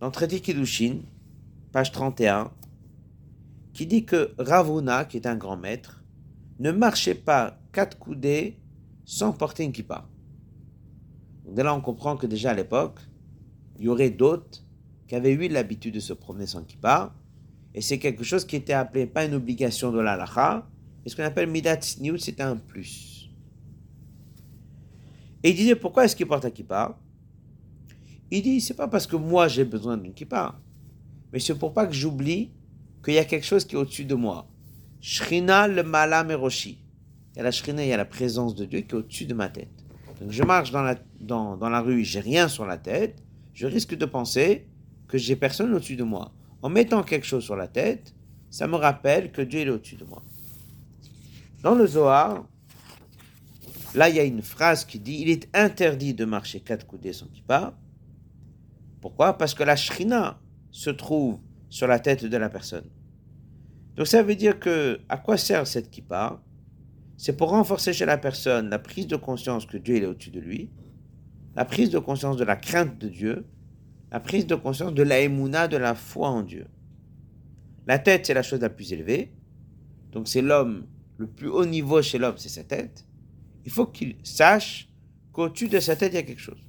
dans 0.00 0.10
Traité 0.10 0.40
Kiddushin, 0.40 0.98
page 1.72 1.92
31, 1.92 2.50
qui 3.72 3.86
dit 3.86 4.04
que 4.04 4.34
Ravuna, 4.38 5.04
qui 5.04 5.16
est 5.16 5.26
un 5.26 5.36
grand 5.36 5.56
maître, 5.56 6.02
ne 6.58 6.70
marchait 6.70 7.14
pas 7.14 7.58
quatre 7.72 7.98
coudées 7.98 8.58
sans 9.04 9.32
porter 9.32 9.64
une 9.64 9.72
kippa. 9.72 10.06
Donc 11.44 11.56
là, 11.56 11.74
on 11.74 11.80
comprend 11.80 12.16
que 12.16 12.26
déjà 12.26 12.50
à 12.50 12.54
l'époque, 12.54 13.00
il 13.78 13.86
y 13.86 13.88
aurait 13.88 14.10
d'autres 14.10 14.62
qui 15.08 15.14
avaient 15.14 15.32
eu 15.32 15.48
l'habitude 15.48 15.94
de 15.94 16.00
se 16.00 16.12
promener 16.12 16.46
sans 16.46 16.62
kippa, 16.62 17.14
et 17.74 17.80
c'est 17.80 17.98
quelque 17.98 18.24
chose 18.24 18.44
qui 18.44 18.56
était 18.56 18.72
appelé 18.72 19.06
pas 19.06 19.24
une 19.24 19.34
obligation 19.34 19.92
de 19.92 20.00
l'alacha, 20.00 20.68
mais 21.02 21.10
ce 21.10 21.16
qu'on 21.16 21.24
appelle 21.24 21.48
midat 21.48 21.76
tzniut, 21.76 22.18
c'était 22.18 22.42
un 22.42 22.56
plus. 22.56 23.30
Et 25.42 25.50
il 25.50 25.56
disait 25.56 25.74
pourquoi 25.74 26.04
est-ce 26.04 26.14
qu'il 26.14 26.26
porte 26.26 26.44
un 26.44 26.50
kippa? 26.50 26.98
Il 28.30 28.42
dit 28.42 28.60
c'est 28.60 28.74
pas 28.74 28.88
parce 28.88 29.06
que 29.06 29.16
moi 29.16 29.48
j'ai 29.48 29.64
besoin 29.64 29.96
d'une 29.96 30.14
kippa, 30.14 30.58
mais 31.32 31.38
c'est 31.38 31.58
pour 31.58 31.72
pas 31.72 31.86
que 31.86 31.92
j'oublie 31.92 32.50
qu'il 33.04 33.14
y 33.14 33.18
a 33.18 33.24
quelque 33.24 33.46
chose 33.46 33.64
qui 33.64 33.74
est 33.74 33.78
au-dessus 33.78 34.04
de 34.04 34.14
moi. 34.14 34.48
Shrina 35.00 35.66
le 35.66 35.82
malam 35.82 36.30
eroshi. 36.30 36.78
Il 37.34 37.38
y 37.38 37.40
a 37.40 37.42
la 37.44 37.50
shrina, 37.50 37.82
il 37.82 37.88
y 37.88 37.92
a 37.92 37.96
la 37.96 38.04
présence 38.04 38.54
de 38.54 38.64
Dieu 38.64 38.80
qui 38.80 38.94
est 38.94 38.98
au-dessus 38.98 39.26
de 39.26 39.34
ma 39.34 39.48
tête. 39.48 39.70
Donc 40.20 40.30
je 40.30 40.42
marche 40.44 40.70
dans 40.70 40.82
la, 40.82 40.96
dans, 41.20 41.56
dans 41.56 41.68
la 41.68 41.80
rue, 41.80 42.04
j'ai 42.04 42.20
rien 42.20 42.46
sur 42.46 42.66
la 42.66 42.76
tête, 42.76 43.22
je 43.54 43.66
risque 43.66 43.96
de 43.96 44.04
penser 44.04 44.66
que 45.08 45.18
j'ai 45.18 45.34
personne 45.34 45.74
au-dessus 45.74 45.96
de 45.96 46.04
moi. 46.04 46.32
En 46.62 46.68
mettant 46.68 47.02
quelque 47.02 47.26
chose 47.26 47.44
sur 47.44 47.56
la 47.56 47.66
tête, 47.68 48.14
ça 48.48 48.68
me 48.68 48.76
rappelle 48.76 49.32
que 49.32 49.42
Dieu 49.42 49.60
est 49.60 49.68
au-dessus 49.68 49.96
de 49.96 50.04
moi. 50.04 50.22
Dans 51.62 51.74
le 51.74 51.86
Zohar, 51.86 52.46
là 53.94 54.08
il 54.08 54.16
y 54.16 54.20
a 54.20 54.24
une 54.24 54.42
phrase 54.42 54.84
qui 54.84 54.98
dit 54.98 55.18
il 55.20 55.28
est 55.28 55.48
interdit 55.54 56.14
de 56.14 56.24
marcher 56.24 56.60
quatre 56.60 56.86
coudées 56.86 57.12
sans 57.12 57.26
kippa. 57.26 57.76
Pourquoi? 59.00 59.36
Parce 59.36 59.54
que 59.54 59.64
la 59.64 59.74
shrina 59.74 60.40
se 60.70 60.90
trouve 60.90 61.40
sur 61.68 61.88
la 61.88 61.98
tête 61.98 62.24
de 62.24 62.36
la 62.36 62.48
personne. 62.48 62.88
Donc 63.96 64.06
ça 64.06 64.22
veut 64.22 64.36
dire 64.36 64.58
que 64.60 65.00
à 65.08 65.18
quoi 65.18 65.36
sert 65.36 65.66
cette 65.66 65.90
kippa? 65.90 66.42
C'est 67.16 67.36
pour 67.36 67.50
renforcer 67.50 67.92
chez 67.92 68.06
la 68.06 68.18
personne 68.18 68.70
la 68.70 68.78
prise 68.78 69.06
de 69.06 69.16
conscience 69.16 69.66
que 69.66 69.76
Dieu 69.76 69.96
est 69.96 70.06
au-dessus 70.06 70.30
de 70.30 70.40
lui, 70.40 70.70
la 71.54 71.64
prise 71.64 71.90
de 71.90 71.98
conscience 71.98 72.36
de 72.36 72.44
la 72.44 72.56
crainte 72.56 72.98
de 72.98 73.08
Dieu, 73.08 73.46
la 74.12 74.20
prise 74.20 74.46
de 74.46 74.54
conscience 74.54 74.92
de 74.92 75.02
la 75.02 75.26
de 75.26 75.76
la 75.78 75.94
foi 75.94 76.28
en 76.28 76.42
Dieu. 76.42 76.66
La 77.86 77.98
tête, 77.98 78.26
c'est 78.26 78.34
la 78.34 78.42
chose 78.42 78.60
la 78.60 78.68
plus 78.68 78.92
élevée. 78.92 79.32
Donc 80.12 80.28
c'est 80.28 80.42
l'homme, 80.42 80.86
le 81.16 81.26
plus 81.26 81.48
haut 81.48 81.64
niveau 81.64 82.02
chez 82.02 82.18
l'homme, 82.18 82.36
c'est 82.36 82.50
sa 82.50 82.62
tête. 82.62 83.06
Il 83.64 83.72
faut 83.72 83.86
qu'il 83.86 84.16
sache 84.22 84.90
qu'au-dessus 85.32 85.68
de 85.68 85.80
sa 85.80 85.96
tête, 85.96 86.12
il 86.12 86.16
y 86.16 86.18
a 86.18 86.22
quelque 86.24 86.42
chose. 86.42 86.62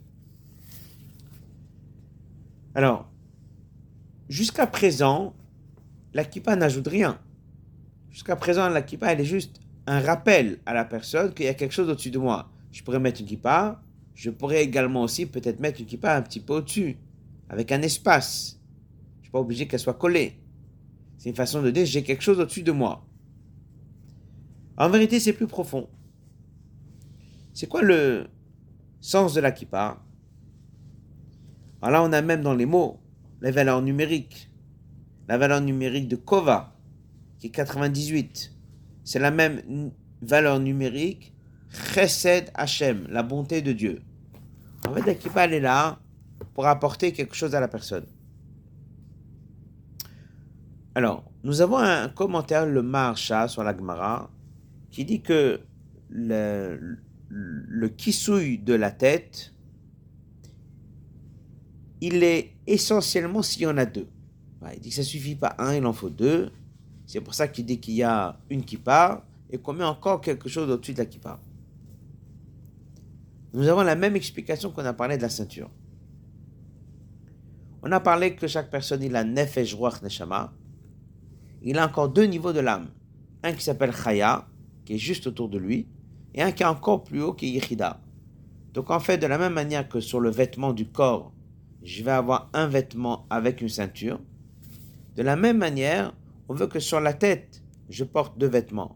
Alors, 2.76 3.12
jusqu'à 4.30 4.66
présent, 4.66 5.36
la 6.14 6.24
kippa 6.24 6.56
n'ajoute 6.56 6.88
rien. 6.88 7.20
Jusqu'à 8.10 8.38
présent, 8.38 8.70
la 8.70 8.82
kippa, 8.82 9.12
elle 9.12 9.20
est 9.20 9.26
juste 9.26 9.60
un 9.86 10.00
rappel 10.00 10.60
à 10.66 10.74
la 10.74 10.86
personne 10.86 11.34
qu'il 11.34 11.46
y 11.46 11.50
a 11.50 11.54
quelque 11.54 11.74
chose 11.74 11.90
au-dessus 11.90 12.12
de 12.12 12.20
moi. 12.20 12.50
Je 12.72 12.84
pourrais 12.84 13.00
mettre 13.00 13.20
une 13.20 13.28
kippa, 13.28 13.82
je 14.16 14.30
pourrais 14.30 14.64
également 14.64 15.02
aussi 15.02 15.26
peut-être 15.26 15.60
mettre 15.60 15.82
une 15.82 15.88
kippa 15.88 16.16
un 16.16 16.22
petit 16.22 16.40
peu 16.40 16.54
au-dessus, 16.54 16.98
avec 17.54 17.72
un 17.72 17.82
espace. 17.84 18.60
Je 19.14 19.20
ne 19.20 19.24
suis 19.24 19.32
pas 19.32 19.40
obligé 19.40 19.68
qu'elle 19.68 19.80
soit 19.80 19.94
collée. 19.94 20.40
C'est 21.18 21.30
une 21.30 21.36
façon 21.36 21.62
de 21.62 21.70
dire 21.70 21.86
j'ai 21.86 22.04
quelque 22.04 22.24
chose 22.24 22.40
au-dessus 22.40 22.64
de 22.64 22.72
moi. 22.72 23.06
En 24.76 24.90
vérité, 24.90 25.20
c'est 25.20 25.34
plus 25.34 25.48
profond. 25.48 25.88
C'est 27.54 27.68
quoi 27.68 27.84
le 27.84 28.28
sens 29.00 29.36
de 29.36 29.42
la 29.42 29.52
kippa? 29.52 30.02
Alors 31.84 32.02
là, 32.02 32.10
on 32.10 32.12
a 32.12 32.22
même 32.24 32.42
dans 32.42 32.56
les 32.56 32.66
mots 32.66 33.00
la 33.42 33.52
valeur 33.52 33.82
numérique. 33.82 34.50
La 35.28 35.38
valeur 35.38 35.62
numérique 35.62 36.08
de 36.08 36.16
Kova, 36.16 36.76
qui 37.40 37.48
est 37.48 37.52
98. 37.52 38.52
C'est 39.04 39.20
la 39.20 39.32
même 39.32 39.92
valeur 40.22 40.60
numérique 40.60 41.34
Chesed 41.70 42.52
Hashem, 42.56 43.06
la 43.10 43.22
bonté 43.22 43.62
de 43.62 43.74
Dieu. 43.74 44.02
En 44.88 44.94
fait, 44.94 45.06
la 45.06 45.44
elle 45.44 45.54
est 45.54 45.60
là 45.60 46.00
pour 46.54 46.68
apporter 46.68 47.14
quelque 47.14 47.36
chose 47.36 47.56
à 47.56 47.60
la 47.60 47.68
personne. 47.68 48.06
Alors, 50.96 51.24
nous 51.44 51.62
avons 51.62 51.78
un 51.78 52.08
commentaire, 52.10 52.66
le 52.66 52.84
Maharsha, 52.84 53.48
sur 53.48 53.64
la 53.64 53.76
Gemara, 53.76 54.30
qui 54.92 55.06
dit 55.06 55.22
que 55.22 55.60
le, 56.10 56.98
le 57.30 57.90
kisouille 57.90 58.60
de 58.60 58.76
la 58.76 58.92
tête, 58.92 59.54
il 62.02 62.24
est 62.24 62.52
essentiellement 62.68 63.42
s'il 63.42 63.64
y 63.64 63.68
en 63.68 63.78
a 63.78 63.86
deux. 63.86 64.08
il 64.74 64.80
dit 64.80 64.90
que 64.90 64.96
ça 64.96 65.02
ne 65.02 65.06
suffit 65.06 65.36
pas 65.36 65.56
un, 65.58 65.74
il 65.74 65.86
en 65.86 65.94
faut 65.94 66.10
deux. 66.10 66.52
C'est 67.08 67.22
pour 67.22 67.34
ça 67.34 67.48
qu'il 67.48 67.66
dit 67.66 67.80
qu'il 67.80 67.96
y 67.96 68.04
a 68.04 68.38
une 68.50 68.64
qui 68.64 68.78
part 68.78 69.24
et 69.50 69.58
qu'on 69.58 69.74
met 69.74 69.84
encore 69.84 70.22
quelque 70.22 70.48
chose 70.50 70.70
au-dessus 70.70 70.94
de 70.94 71.00
la 71.00 71.06
kippa. 71.06 71.40
Nous 73.54 73.68
avons 73.68 73.84
la 73.84 73.96
même 73.96 74.16
explication 74.16 74.72
qu'on 74.72 74.86
a 74.86 74.94
parlé 74.94 75.18
de 75.18 75.22
la 75.22 75.30
ceinture. 75.30 75.70
On 77.86 77.92
a 77.92 78.00
parlé 78.00 78.34
que 78.34 78.48
chaque 78.48 78.72
personne, 78.72 79.04
il 79.04 79.14
a 79.14 79.26
nefesh 79.26 79.76
ruach 79.76 80.02
neshama. 80.02 80.54
Il 81.62 81.78
a 81.78 81.86
encore 81.86 82.08
deux 82.08 82.24
niveaux 82.24 82.54
de 82.54 82.62
l'âme. 82.62 82.88
Un 83.44 83.52
qui 83.52 83.62
s'appelle 83.62 83.92
chaya, 83.92 84.48
qui 84.86 84.94
est 84.94 84.98
juste 84.98 85.28
autour 85.28 85.50
de 85.50 85.58
lui, 85.58 85.88
et 86.34 86.42
un 86.42 86.54
qui 86.54 86.64
est 86.64 86.66
encore 86.66 87.04
plus 87.04 87.22
haut, 87.22 87.34
qui 87.34 87.48
est 87.48 87.52
yichida. 87.52 88.00
Donc 88.74 88.90
en 88.90 89.02
fait, 89.02 89.18
de 89.18 89.28
la 89.28 89.38
même 89.38 89.54
manière 89.54 89.90
que 89.90 90.00
sur 90.00 90.22
le 90.22 90.32
vêtement 90.32 90.72
du 90.72 90.88
corps, 90.88 91.34
je 91.84 92.02
vais 92.04 92.12
avoir 92.12 92.50
un 92.54 92.68
vêtement 92.68 93.26
avec 93.30 93.60
une 93.60 93.68
ceinture. 93.68 94.22
De 95.18 95.22
la 95.22 95.36
même 95.36 95.58
manière, 95.58 96.14
on 96.48 96.54
veut 96.54 96.68
que 96.68 96.80
sur 96.80 97.02
la 97.02 97.14
tête, 97.14 97.62
je 97.90 98.06
porte 98.06 98.38
deux 98.38 98.48
vêtements. 98.48 98.96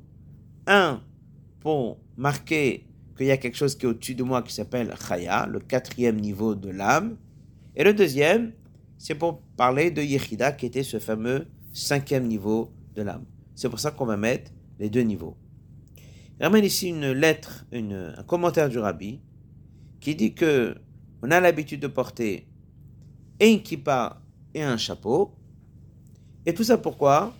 Un 0.65 1.01
pour 1.60 1.98
marquer 2.15 2.88
qu'il 3.17 3.25
y 3.27 3.32
a 3.32 3.38
quelque 3.38 3.58
chose 3.58 3.75
qui 3.75 3.86
est 3.86 3.89
au-dessus 3.89 4.15
de 4.15 4.24
moi 4.24 4.41
qui 4.44 4.53
s'appelle 4.53 4.94
Chaya, 5.08 5.46
le 5.46 5.60
quatrième 5.60 6.22
niveau 6.22 6.56
de 6.56 6.70
l'âme. 6.70 7.17
Et 7.75 7.84
le 7.84 7.94
deuxième, 7.94 8.53
c'est 8.98 9.16
pour 9.16 9.42
parler 9.56 9.92
de 9.92 10.01
Yechida, 10.01 10.51
qui 10.51 10.66
était 10.66 10.84
ce 10.84 11.00
fameux 11.00 11.48
cinquième 11.74 12.27
niveau 12.27 12.72
de 12.96 13.04
l'âme. 13.04 13.25
C'est 13.56 13.70
pour 13.70 13.80
ça 13.80 13.92
qu'on 13.92 14.06
va 14.06 14.18
mettre 14.18 14.51
les 14.80 14.89
deux 14.89 15.01
niveaux. 15.01 15.38
Il 16.39 16.44
ramène 16.44 16.66
ici 16.66 16.89
une 16.89 17.12
lettre, 17.12 17.66
un 17.72 18.24
commentaire 18.24 18.70
du 18.70 18.80
rabbi, 18.80 19.22
qui 20.00 20.16
dit 20.16 20.34
que 20.34 20.75
on 21.22 21.32
a 21.32 21.39
l'habitude 21.39 21.80
de 21.80 21.88
porter 21.88 22.48
et 23.39 23.51
une 23.51 23.62
kippa 23.62 24.22
et 24.54 24.62
un 24.62 24.77
chapeau. 24.77 25.34
Et 26.46 26.54
tout 26.54 26.63
ça 26.63 26.77
pourquoi? 26.77 27.34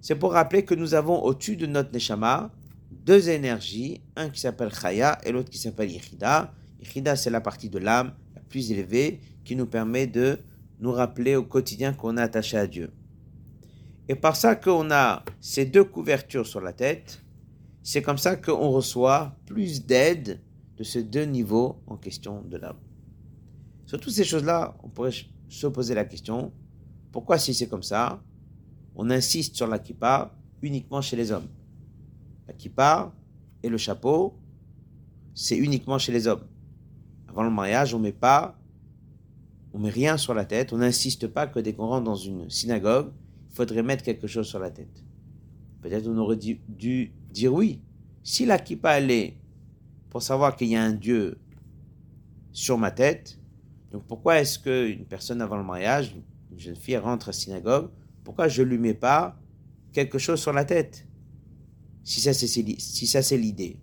C'est 0.00 0.16
pour 0.16 0.32
rappeler 0.32 0.64
que 0.64 0.74
nous 0.74 0.94
avons 0.94 1.22
au-dessus 1.22 1.56
de 1.56 1.66
notre 1.66 1.92
neshama 1.92 2.50
deux 2.90 3.28
énergies, 3.28 4.02
un 4.16 4.28
qui 4.28 4.40
s'appelle 4.40 4.72
Chaya 4.72 5.18
et 5.24 5.32
l'autre 5.32 5.50
qui 5.50 5.58
s'appelle 5.58 5.90
Yichida. 5.90 6.52
Yichida, 6.80 7.16
c'est 7.16 7.30
la 7.30 7.40
partie 7.40 7.68
de 7.68 7.78
l'âme 7.78 8.14
la 8.34 8.40
plus 8.42 8.72
élevée 8.72 9.20
qui 9.44 9.56
nous 9.56 9.66
permet 9.66 10.06
de 10.06 10.38
nous 10.80 10.92
rappeler 10.92 11.36
au 11.36 11.44
quotidien 11.44 11.92
qu'on 11.92 12.16
est 12.16 12.22
attaché 12.22 12.56
à 12.56 12.66
Dieu. 12.66 12.92
Et 14.08 14.14
par 14.14 14.34
ça 14.34 14.56
qu'on 14.56 14.90
a 14.90 15.24
ces 15.40 15.66
deux 15.66 15.84
couvertures 15.84 16.46
sur 16.46 16.60
la 16.60 16.72
tête, 16.72 17.22
c'est 17.82 18.02
comme 18.02 18.18
ça 18.18 18.36
qu'on 18.36 18.70
reçoit 18.70 19.36
plus 19.46 19.86
d'aide 19.86 20.40
de 20.76 20.82
ces 20.82 21.04
deux 21.04 21.24
niveaux 21.24 21.82
en 21.86 21.96
question 21.96 22.42
de 22.42 22.56
l'âme. 22.56 22.78
Sur 23.86 24.00
toutes 24.00 24.12
ces 24.12 24.24
choses-là, 24.24 24.76
on 24.82 24.88
pourrait 24.88 25.12
se 25.48 25.66
poser 25.66 25.94
la 25.94 26.04
question, 26.04 26.52
pourquoi 27.12 27.38
si 27.38 27.54
c'est 27.54 27.68
comme 27.68 27.82
ça, 27.82 28.22
on 28.94 29.10
insiste 29.10 29.56
sur 29.56 29.66
la 29.66 29.78
kippa 29.78 30.34
uniquement 30.62 31.00
chez 31.00 31.16
les 31.16 31.32
hommes? 31.32 31.48
La 32.46 32.54
kippa 32.54 33.12
et 33.62 33.68
le 33.68 33.78
chapeau, 33.78 34.38
c'est 35.34 35.56
uniquement 35.56 35.98
chez 35.98 36.12
les 36.12 36.26
hommes. 36.26 36.46
Avant 37.28 37.42
le 37.42 37.50
mariage, 37.50 37.94
on 37.94 37.98
met 37.98 38.12
pas, 38.12 38.59
on 39.72 39.78
met 39.78 39.90
rien 39.90 40.16
sur 40.16 40.34
la 40.34 40.44
tête, 40.44 40.72
on 40.72 40.78
n'insiste 40.78 41.28
pas 41.28 41.46
que 41.46 41.60
dès 41.60 41.72
qu'on 41.72 41.86
rentre 41.86 42.04
dans 42.04 42.16
une 42.16 42.50
synagogue, 42.50 43.12
il 43.50 43.54
faudrait 43.54 43.82
mettre 43.82 44.02
quelque 44.02 44.26
chose 44.26 44.46
sur 44.46 44.58
la 44.58 44.70
tête. 44.70 45.04
Peut-être 45.80 46.06
on 46.08 46.16
aurait 46.18 46.36
dû, 46.36 47.12
dire 47.30 47.54
oui. 47.54 47.80
Si 48.22 48.44
la 48.46 48.58
kippa, 48.58 49.00
est 49.00 49.36
pour 50.10 50.22
savoir 50.22 50.56
qu'il 50.56 50.68
y 50.68 50.76
a 50.76 50.82
un 50.82 50.92
Dieu 50.92 51.38
sur 52.52 52.78
ma 52.78 52.90
tête, 52.90 53.38
donc 53.92 54.04
pourquoi 54.06 54.40
est-ce 54.40 54.58
qu'une 54.58 55.04
personne 55.04 55.40
avant 55.40 55.56
le 55.56 55.64
mariage, 55.64 56.16
une 56.50 56.58
jeune 56.58 56.76
fille 56.76 56.96
rentre 56.96 57.28
à 57.28 57.30
la 57.30 57.32
synagogue, 57.32 57.90
pourquoi 58.24 58.48
je 58.48 58.62
lui 58.62 58.78
mets 58.78 58.94
pas 58.94 59.36
quelque 59.92 60.18
chose 60.18 60.40
sur 60.40 60.52
la 60.52 60.64
tête? 60.64 61.06
Si 62.02 62.20
ça, 62.20 62.32
c'est 62.32 62.46
si 62.46 63.06
ça, 63.06 63.22
c'est 63.22 63.36
l'idée. 63.36 63.78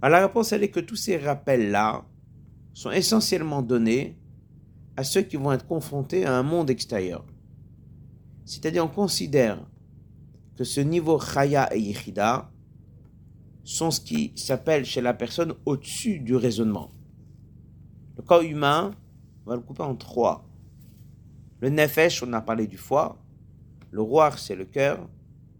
Alors 0.00 0.20
la 0.20 0.26
réponse, 0.26 0.52
elle 0.52 0.62
est 0.62 0.70
que 0.70 0.80
tous 0.80 0.96
ces 0.96 1.16
rappels-là 1.16 2.04
sont 2.72 2.90
essentiellement 2.90 3.62
donnés 3.62 4.16
à 4.96 5.04
ceux 5.04 5.22
qui 5.22 5.36
vont 5.36 5.52
être 5.52 5.66
confrontés 5.66 6.24
à 6.24 6.36
un 6.36 6.42
monde 6.42 6.70
extérieur. 6.70 7.24
C'est-à-dire, 8.44 8.84
on 8.84 8.88
considère 8.88 9.58
que 10.56 10.64
ce 10.64 10.80
niveau 10.80 11.20
Chaya 11.20 11.74
et 11.74 11.80
Yichida 11.80 12.50
sont 13.64 13.90
ce 13.90 14.00
qui 14.00 14.32
s'appelle 14.36 14.84
chez 14.84 15.00
la 15.00 15.12
personne 15.12 15.54
au-dessus 15.66 16.20
du 16.20 16.36
raisonnement. 16.36 16.90
Le 18.16 18.22
corps 18.22 18.42
humain, 18.42 18.92
on 19.44 19.50
va 19.50 19.56
le 19.56 19.62
couper 19.62 19.82
en 19.82 19.96
trois. 19.96 20.48
Le 21.60 21.68
Nefesh, 21.68 22.22
on 22.22 22.32
a 22.32 22.40
parlé 22.40 22.66
du 22.66 22.76
foie. 22.76 23.18
Le 23.90 24.00
Roi, 24.00 24.30
c'est 24.36 24.56
le 24.56 24.64
cœur. 24.64 25.08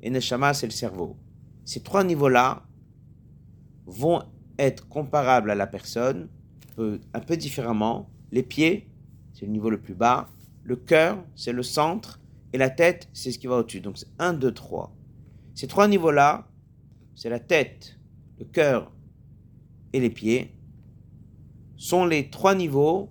Et 0.02 0.10
Neshama, 0.10 0.54
c'est 0.54 0.66
le 0.66 0.72
cerveau. 0.72 1.16
Ces 1.64 1.82
trois 1.82 2.04
niveaux-là 2.04 2.62
vont 3.86 4.22
être 4.58 4.88
comparables 4.88 5.50
à 5.50 5.54
la 5.54 5.66
personne, 5.66 6.28
un 6.78 7.20
peu 7.20 7.36
différemment. 7.36 8.08
Les 8.30 8.42
pieds, 8.42 8.88
c'est 9.36 9.44
le 9.44 9.52
niveau 9.52 9.68
le 9.68 9.78
plus 9.78 9.94
bas. 9.94 10.30
Le 10.64 10.76
cœur, 10.76 11.22
c'est 11.34 11.52
le 11.52 11.62
centre. 11.62 12.20
Et 12.54 12.58
la 12.58 12.70
tête, 12.70 13.08
c'est 13.12 13.30
ce 13.30 13.38
qui 13.38 13.46
va 13.46 13.56
au-dessus. 13.56 13.80
Donc 13.80 13.98
c'est 13.98 14.08
1, 14.18 14.32
2, 14.32 14.50
3. 14.52 14.96
Ces 15.54 15.66
trois 15.66 15.88
niveaux-là, 15.88 16.48
c'est 17.14 17.28
la 17.28 17.38
tête, 17.38 17.98
le 18.38 18.46
cœur 18.46 18.92
et 19.92 20.00
les 20.00 20.10
pieds, 20.10 20.52
sont 21.76 22.06
les 22.06 22.30
trois 22.30 22.54
niveaux 22.54 23.10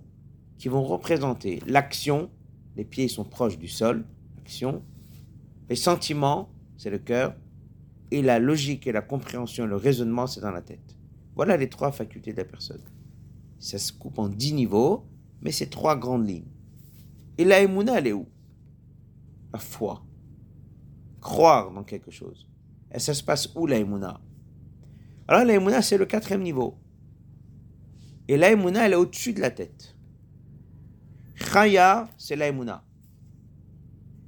qui 0.58 0.68
vont 0.68 0.82
représenter 0.82 1.60
l'action, 1.66 2.30
les 2.76 2.84
pieds 2.84 3.08
sont 3.08 3.24
proches 3.24 3.58
du 3.58 3.68
sol, 3.68 4.04
l'action, 4.36 4.82
les 5.68 5.76
sentiments, 5.76 6.50
c'est 6.76 6.90
le 6.90 6.98
cœur, 6.98 7.34
et 8.10 8.22
la 8.22 8.38
logique 8.38 8.86
et 8.86 8.92
la 8.92 9.02
compréhension, 9.02 9.66
le 9.66 9.76
raisonnement, 9.76 10.26
c'est 10.26 10.40
dans 10.40 10.52
la 10.52 10.62
tête. 10.62 10.96
Voilà 11.34 11.56
les 11.56 11.68
trois 11.68 11.92
facultés 11.92 12.32
de 12.32 12.38
la 12.38 12.44
personne. 12.44 12.82
Ça 13.58 13.78
se 13.78 13.92
coupe 13.92 14.18
en 14.18 14.28
dix 14.28 14.52
niveaux, 14.52 15.04
mais 15.42 15.52
c'est 15.52 15.70
trois 15.70 15.96
grandes 15.96 16.28
lignes. 16.28 16.50
Et 17.38 17.44
la 17.44 17.60
émouna, 17.60 17.98
elle 17.98 18.06
est 18.08 18.12
où? 18.12 18.26
La 19.52 19.58
foi. 19.58 20.02
Croire 21.20 21.70
dans 21.70 21.84
quelque 21.84 22.10
chose. 22.10 22.48
Et 22.92 22.98
ça 22.98 23.14
se 23.14 23.22
passe 23.22 23.52
où 23.54 23.66
la 23.66 23.76
émouna 23.76 24.20
Alors 25.28 25.44
la 25.44 25.82
c'est 25.82 25.98
le 25.98 26.06
quatrième 26.06 26.42
niveau. 26.42 26.78
Et 28.28 28.36
la 28.36 28.50
émouna, 28.50 28.86
elle 28.86 28.92
est 28.92 28.96
au-dessus 28.96 29.32
de 29.32 29.40
la 29.40 29.50
tête. 29.50 29.96
Chaya, 31.34 32.08
c'est 32.16 32.36
la. 32.36 32.50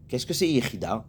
Qu'est-ce 0.08 0.26
que 0.26 0.34
c'est 0.34 0.48
Yechida? 0.48 1.04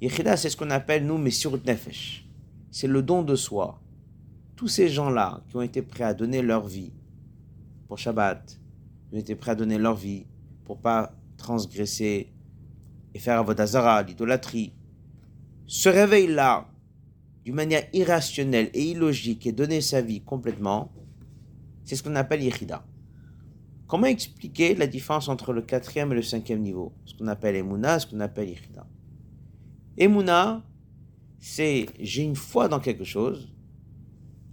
Yechida, 0.00 0.36
c'est 0.36 0.50
ce 0.50 0.56
qu'on 0.56 0.70
appelle, 0.70 1.06
nous, 1.06 1.18
Messirut 1.18 1.60
Nefesh. 1.66 2.28
C'est 2.70 2.86
le 2.86 3.02
don 3.02 3.22
de 3.22 3.34
soi. 3.34 3.80
Tous 4.54 4.68
ces 4.68 4.88
gens-là 4.88 5.42
qui 5.48 5.56
ont 5.56 5.62
été 5.62 5.82
prêts 5.82 6.04
à 6.04 6.14
donner 6.14 6.42
leur 6.42 6.66
vie 6.66 6.92
pour 7.88 7.98
Shabbat, 7.98 8.58
été 9.16 9.34
prêts 9.34 9.52
à 9.52 9.54
donner 9.54 9.78
leur 9.78 9.96
vie 9.96 10.26
pour 10.64 10.78
pas 10.78 11.14
transgresser 11.36 12.32
et 13.14 13.18
faire 13.18 13.38
Avodazara, 13.38 14.02
l'idolâtrie, 14.02 14.72
ce 15.66 15.88
réveil-là, 15.88 16.68
d'une 17.44 17.54
manière 17.54 17.88
irrationnelle 17.92 18.70
et 18.74 18.90
illogique, 18.90 19.46
et 19.46 19.52
donner 19.52 19.80
sa 19.80 20.00
vie 20.02 20.20
complètement, 20.20 20.92
c'est 21.84 21.96
ce 21.96 22.02
qu'on 22.02 22.16
appelle 22.16 22.42
Yechida. 22.42 22.84
Comment 23.86 24.06
expliquer 24.06 24.74
la 24.74 24.86
différence 24.86 25.28
entre 25.28 25.52
le 25.52 25.62
quatrième 25.62 26.10
et 26.12 26.16
le 26.16 26.22
cinquième 26.22 26.60
niveau? 26.60 26.92
Ce 27.04 27.14
qu'on 27.14 27.28
appelle 27.28 27.54
Emouna, 27.54 28.00
ce 28.00 28.06
qu'on 28.06 28.20
appelle 28.20 28.48
Yechida. 28.48 28.86
Emouna, 29.96 30.62
c'est 31.38 31.86
j'ai 32.00 32.22
une 32.22 32.34
foi 32.34 32.68
dans 32.68 32.80
quelque 32.80 33.04
chose 33.04 33.52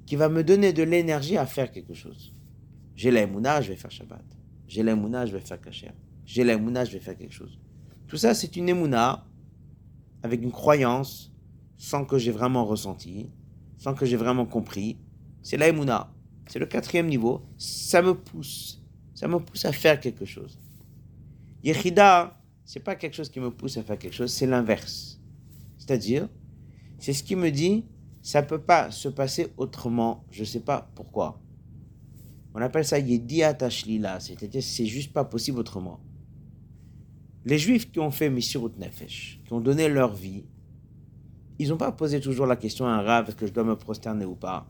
qui 0.06 0.16
va 0.16 0.30
me 0.30 0.44
donner 0.44 0.74
de 0.74 0.84
l'énergie 0.84 1.38
à 1.38 1.46
faire 1.46 1.72
quelque 1.72 1.94
chose. 1.94 2.36
J'ai 2.96 3.10
la 3.10 3.62
je 3.62 3.70
vais 3.70 3.76
faire 3.76 3.92
Shabbat. 3.92 4.24
J'ai 4.74 4.82
la 4.82 4.96
je 5.26 5.32
vais 5.32 5.40
faire 5.40 5.62
Kacher. 5.62 5.92
J'ai 6.26 6.44
la 6.44 6.58
je 6.58 6.92
vais 6.92 7.00
faire 7.00 7.16
quelque 7.16 7.32
chose. 7.32 7.60
Tout 8.08 8.18
ça, 8.18 8.34
c'est 8.34 8.56
une 8.56 8.70
Emouna 8.70 9.24
avec 10.24 10.42
une 10.42 10.52
croyance 10.52 11.32
sans 11.78 12.06
que 12.06 12.18
j'ai 12.18 12.32
vraiment 12.32 12.66
ressenti, 12.66 13.30
sans 13.78 13.94
que 13.94 14.08
j'ai 14.08 14.18
vraiment 14.18 14.48
compris. 14.48 14.98
C'est 15.44 15.58
la 15.58 15.68
C'est 16.48 16.58
le 16.58 16.66
quatrième 16.66 17.08
niveau. 17.08 17.44
Ça 17.58 18.02
me 18.02 18.16
pousse 18.16 18.84
ça 19.14 19.28
me 19.28 19.40
pousse 19.40 19.66
à 19.66 19.72
faire 19.72 20.00
quelque 20.00 20.26
chose. 20.26 20.60
Yechida, 21.64 22.36
c'est 22.66 22.80
pas 22.80 22.96
quelque 22.96 23.14
chose 23.14 23.30
qui 23.30 23.40
me 23.40 23.52
pousse 23.52 23.78
à 23.78 23.84
faire 23.84 24.00
quelque 24.00 24.16
chose, 24.16 24.34
c'est 24.34 24.48
l'inverse. 24.48 25.22
C'est-à-dire, 25.78 26.28
c'est 26.98 27.14
ce 27.14 27.24
qui 27.24 27.36
me 27.36 27.52
dit, 27.52 27.86
ça 28.24 28.42
peut 28.42 28.62
pas 28.62 28.90
se 28.90 29.08
passer 29.08 29.54
autrement, 29.58 30.26
je 30.32 30.44
sais 30.44 30.62
pas 30.62 30.90
pourquoi. 30.96 31.43
On 32.54 32.62
appelle 32.62 32.86
ça 32.86 33.00
Yediat 33.00 33.58
Ashlila, 33.62 34.20
c'est-à-dire 34.20 34.62
c'est 34.62 34.86
juste 34.86 35.12
pas 35.12 35.26
possible 35.26 35.60
autrement. 35.60 36.00
Les 37.46 37.58
Juifs 37.58 37.92
qui 37.92 38.00
ont 38.00 38.12
fait 38.12 38.30
Mishirut 38.30 38.72
Nefesh, 38.78 39.42
qui 39.46 39.54
ont 39.54 39.60
donné 39.60 39.90
leur 39.90 40.14
vie, 40.14 40.46
ils 41.60 41.70
n'ont 41.70 41.78
pas 41.78 41.92
posé 41.92 42.20
toujours 42.20 42.46
la 42.46 42.56
question 42.56 42.86
à 42.86 42.92
un 42.92 43.02
rave 43.02 43.28
est-ce 43.28 43.36
que 43.36 43.48
je 43.48 43.54
dois 43.54 43.64
me 43.64 43.76
prosterner 43.76 44.26
ou 44.26 44.36
pas? 44.36 44.68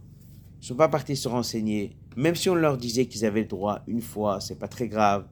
Ils 0.56 0.64
ne 0.64 0.68
sont 0.68 0.76
pas 0.76 0.88
partis 0.88 1.16
se 1.16 1.28
renseigner. 1.28 1.98
Même 2.16 2.36
si 2.36 2.50
on 2.50 2.56
leur 2.56 2.78
disait 2.78 3.06
qu'ils 3.06 3.26
avaient 3.26 3.42
le 3.42 3.48
droit 3.48 3.82
une 3.88 4.02
fois, 4.02 4.40
c'est 4.40 4.58
pas 4.58 4.68
très 4.68 4.88
grave, 4.88 5.28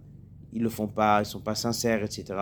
ils 0.51 0.61
le 0.61 0.69
font 0.69 0.87
pas, 0.87 1.21
ils 1.21 1.25
sont 1.25 1.39
pas 1.39 1.55
sincères, 1.55 2.03
etc. 2.03 2.37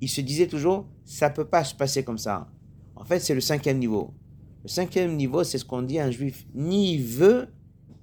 Ils 0.00 0.08
se 0.08 0.20
disaient 0.20 0.46
toujours, 0.46 0.86
ça 1.04 1.30
peut 1.30 1.44
pas 1.44 1.64
se 1.64 1.74
passer 1.74 2.02
comme 2.02 2.18
ça. 2.18 2.48
En 2.94 3.04
fait, 3.04 3.20
c'est 3.20 3.34
le 3.34 3.40
cinquième 3.40 3.78
niveau. 3.78 4.14
Le 4.62 4.68
cinquième 4.68 5.16
niveau, 5.16 5.44
c'est 5.44 5.58
ce 5.58 5.64
qu'on 5.64 5.82
dit 5.82 5.98
à 5.98 6.06
un 6.06 6.10
juif, 6.10 6.46
ni 6.54 6.98
veut 6.98 7.48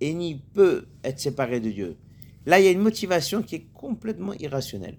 et 0.04 0.14
ni 0.14 0.36
peut 0.36 0.86
être 1.04 1.20
séparé 1.20 1.62
de 1.62 1.70
Dieu. 1.70 1.98
Là, 2.46 2.60
il 2.60 2.66
y 2.66 2.68
a 2.68 2.72
une 2.72 2.82
motivation 2.82 3.42
qui 3.42 3.56
est 3.56 3.68
complètement 3.74 4.34
irrationnelle. 4.34 4.98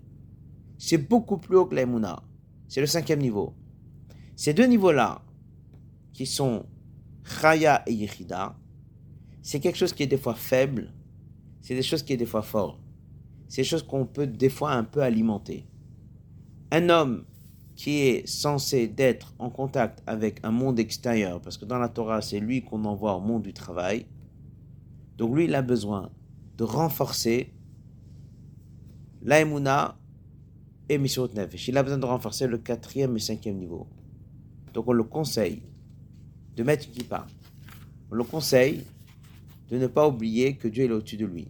C'est 0.78 0.96
beaucoup 0.96 1.36
plus 1.36 1.56
haut 1.56 1.66
que 1.66 1.74
l'aimuna. 1.74 2.22
C'est 2.68 2.80
le 2.80 2.86
cinquième 2.86 3.20
niveau. 3.20 3.52
Ces 4.34 4.54
deux 4.54 4.64
niveaux-là, 4.64 5.22
qui 6.14 6.24
sont 6.24 6.64
Chaya 7.22 7.82
et 7.86 7.92
Yechida, 7.92 8.56
c'est 9.42 9.60
quelque 9.60 9.76
chose 9.76 9.92
qui 9.92 10.04
est 10.04 10.06
des 10.06 10.16
fois 10.16 10.34
faible, 10.34 10.90
c'est 11.60 11.74
des 11.74 11.82
choses 11.82 12.02
qui 12.02 12.14
est 12.14 12.16
des 12.16 12.24
fois 12.24 12.42
fort. 12.42 12.80
C'est 13.48 13.60
des 13.60 13.68
choses 13.68 13.82
qu'on 13.82 14.06
peut 14.06 14.26
des 14.26 14.48
fois 14.48 14.72
un 14.72 14.84
peu 14.84 15.02
alimenter. 15.02 15.66
Un 16.70 16.88
homme 16.88 17.24
qui 17.76 18.00
est 18.00 18.26
censé 18.26 18.88
d'être 18.88 19.34
en 19.38 19.50
contact 19.50 20.02
avec 20.06 20.40
un 20.44 20.50
monde 20.50 20.78
extérieur, 20.78 21.42
parce 21.42 21.58
que 21.58 21.66
dans 21.66 21.78
la 21.78 21.90
Torah, 21.90 22.22
c'est 22.22 22.40
lui 22.40 22.62
qu'on 22.62 22.84
envoie 22.86 23.14
au 23.14 23.20
monde 23.20 23.42
du 23.42 23.52
travail. 23.52 24.06
Donc 25.16 25.34
lui, 25.34 25.44
il 25.44 25.54
a 25.54 25.62
besoin 25.62 26.10
de 26.56 26.64
renforcer 26.64 27.52
l'aïmouna 29.22 29.96
et 30.88 30.98
Mishot 30.98 31.28
Nefesh. 31.34 31.68
Il 31.68 31.78
a 31.78 31.82
besoin 31.82 31.98
de 31.98 32.06
renforcer 32.06 32.46
le 32.46 32.58
quatrième 32.58 33.16
et 33.16 33.20
cinquième 33.20 33.58
niveau. 33.58 33.86
Donc 34.72 34.88
on 34.88 34.92
le 34.92 35.04
conseille 35.04 35.62
de 36.56 36.62
mettre 36.62 36.86
une 36.86 36.92
kippa. 36.92 37.26
On 38.10 38.14
le 38.14 38.24
conseille 38.24 38.84
de 39.70 39.78
ne 39.78 39.86
pas 39.86 40.06
oublier 40.06 40.56
que 40.56 40.68
Dieu 40.68 40.84
est 40.84 40.90
au-dessus 40.90 41.16
de 41.16 41.26
lui. 41.26 41.48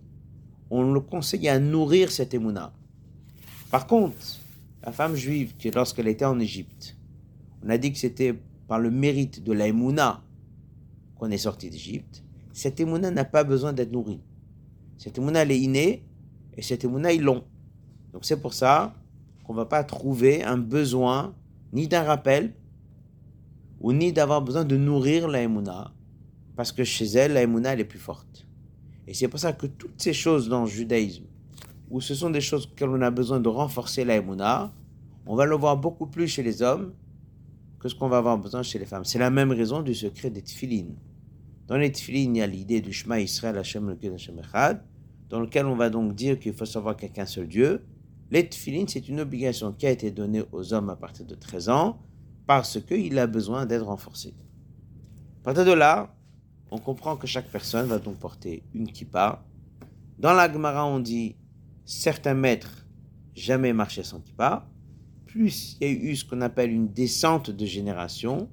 On 0.71 0.93
le 0.93 1.01
conseille 1.01 1.49
à 1.49 1.59
nourrir 1.59 2.11
cette 2.11 2.33
émouna. 2.33 2.73
Par 3.71 3.87
contre, 3.87 4.17
la 4.83 4.93
femme 4.93 5.15
juive, 5.15 5.55
qui 5.57 5.71
lorsqu'elle 5.71 6.09
était 6.09 6.25
en 6.25 6.39
Égypte, 6.39 6.97
on 7.65 7.71
a 7.71 7.79
dit 7.79 7.93
que 7.93 7.99
c'était 7.99 8.35
par 8.69 8.79
le 8.79 8.91
mérite 8.91 9.43
de 9.43 9.53
la 9.53 9.67
émouna 9.69 10.23
qu'on 11.17 11.31
est 11.31 11.39
sorti 11.39 11.71
d'Égypte. 11.71 12.24
Cette 12.55 12.79
émouna 12.79 13.11
n'a 13.11 13.25
pas 13.25 13.43
besoin 13.43 13.73
d'être 13.73 13.91
nourrie. 13.91 14.21
Cette 14.97 15.19
émouna, 15.19 15.43
elle 15.43 15.51
est 15.51 15.61
innée, 15.61 16.07
et 16.57 16.63
cette 16.63 16.85
émouna, 16.85 17.13
ils 17.13 17.21
l'ont. 17.21 17.43
Donc 18.13 18.25
c'est 18.25 18.41
pour 18.41 18.55
ça 18.55 18.95
qu'on 19.43 19.55
ne 19.55 19.59
va 19.59 19.67
pas 19.67 19.83
trouver 19.83 20.45
un 20.45 20.57
besoin 20.57 21.35
ni 21.73 21.89
d'un 21.89 22.05
rappel, 22.05 22.55
ou 23.81 23.93
ni 23.93 24.13
d'avoir 24.13 24.41
besoin 24.41 24.65
de 24.65 24.77
nourrir 24.77 25.27
la 25.27 25.43
émouna, 25.43 25.93
parce 26.55 26.71
que 26.71 26.85
chez 26.85 27.07
elle, 27.07 27.33
la 27.33 27.43
Emouna, 27.43 27.73
elle 27.73 27.81
est 27.81 27.85
plus 27.85 27.99
forte. 27.99 28.47
Et 29.09 29.15
c'est 29.15 29.27
pour 29.27 29.41
ça 29.41 29.53
que 29.53 29.67
toutes 29.67 30.01
ces 30.01 30.13
choses 30.13 30.49
dans 30.49 30.63
le 30.63 30.69
judaïsme, 30.69 31.25
où 31.91 32.01
ce 32.01 32.15
sont 32.15 32.31
des 32.31 32.41
choses 32.41 32.73
que 32.77 32.85
l'on 32.85 33.03
a 33.03 33.11
besoin 33.11 33.41
de 33.41 33.49
renforcer 33.49 34.05
la 34.05 34.15
Emouna, 34.15 34.73
on 35.27 35.35
va 35.35 35.45
le 35.45 35.57
voir 35.57 35.77
beaucoup 35.77 36.07
plus 36.07 36.29
chez 36.29 36.45
les 36.45 36.63
hommes 36.63 36.93
que 37.81 37.89
ce 37.89 37.97
qu'on 37.97 38.09
va 38.09 38.19
avoir 38.19 38.39
besoin 38.39 38.63
chez 38.63 38.79
les 38.79 38.87
femmes. 38.87 39.05
C'est 39.05 39.19
la 39.19 39.31
même 39.31 39.51
raison 39.51 39.83
du 39.83 39.93
secret 39.93 40.31
des 40.31 40.41
tefilines. 40.41 40.95
Dans 41.67 41.79
les 41.79 41.93
il 42.09 42.37
y 42.37 42.43
a 42.43 42.47
l'idée 42.47 42.83
du 42.83 42.93
Shema 42.93 43.21
Israël 43.21 43.57
Hashem 43.57 43.97
Hashem 44.15 44.39
Echad, 44.39 44.85
dans 45.31 45.41
lequel 45.41 45.65
on 45.67 45.77
va 45.77 45.89
donc 45.89 46.15
dire 46.15 46.39
qu'il 46.39 46.53
faut 46.53 46.67
savoir 46.67 46.95
qu'il 46.95 47.09
n'y 47.09 47.13
a 47.13 47.15
qu'un 47.15 47.27
seul 47.27 47.49
Dieu. 47.49 47.87
Les 48.31 48.49
c'est 48.51 49.09
une 49.09 49.21
obligation 49.21 49.73
qui 49.73 49.87
a 49.87 49.91
été 49.91 50.11
donnée 50.11 50.43
aux 50.53 50.75
hommes 50.75 50.91
à 50.91 50.97
partir 50.97 51.25
de 51.25 51.35
13 51.35 51.69
ans, 51.71 51.99
parce 52.47 52.81
qu'il 52.81 53.19
a 53.19 53.27
besoin 53.27 53.65
d'être 53.65 53.87
renforcé. 53.87 54.35
À 55.41 55.45
partir 55.45 55.65
de 55.65 55.73
là, 55.73 56.15
on 56.71 56.79
comprend 56.79 57.17
que 57.17 57.27
chaque 57.27 57.49
personne 57.49 57.87
va 57.87 57.99
donc 57.99 58.17
porter 58.17 58.63
une 58.75 58.89
kippa. 58.89 59.45
Dans 60.19 60.33
la 60.33 60.53
Gemara, 60.53 60.87
on 60.87 61.01
dit 61.01 61.37
certains 61.85 62.35
maîtres 62.35 62.87
jamais 63.35 63.73
marcher 63.73 64.03
sans 64.03 64.21
kippa. 64.21 64.69
plus 65.27 65.77
il 65.81 65.89
y 65.89 65.91
a 65.91 65.93
eu 65.93 66.17
ce 66.17 66.25
qu'on 66.25 66.41
appelle 66.43 66.71
une 66.71 66.89
descente 66.93 67.51
de 67.51 67.67
génération, 67.67 68.49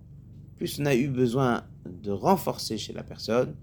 plus 0.55 0.79
on 0.79 0.85
a 0.85 0.95
eu 0.95 1.07
besoin 1.07 1.63
de 1.85 2.11
renforcer 2.11 2.77
chez 2.77 2.93
la 2.93 3.03
personne 3.03 3.55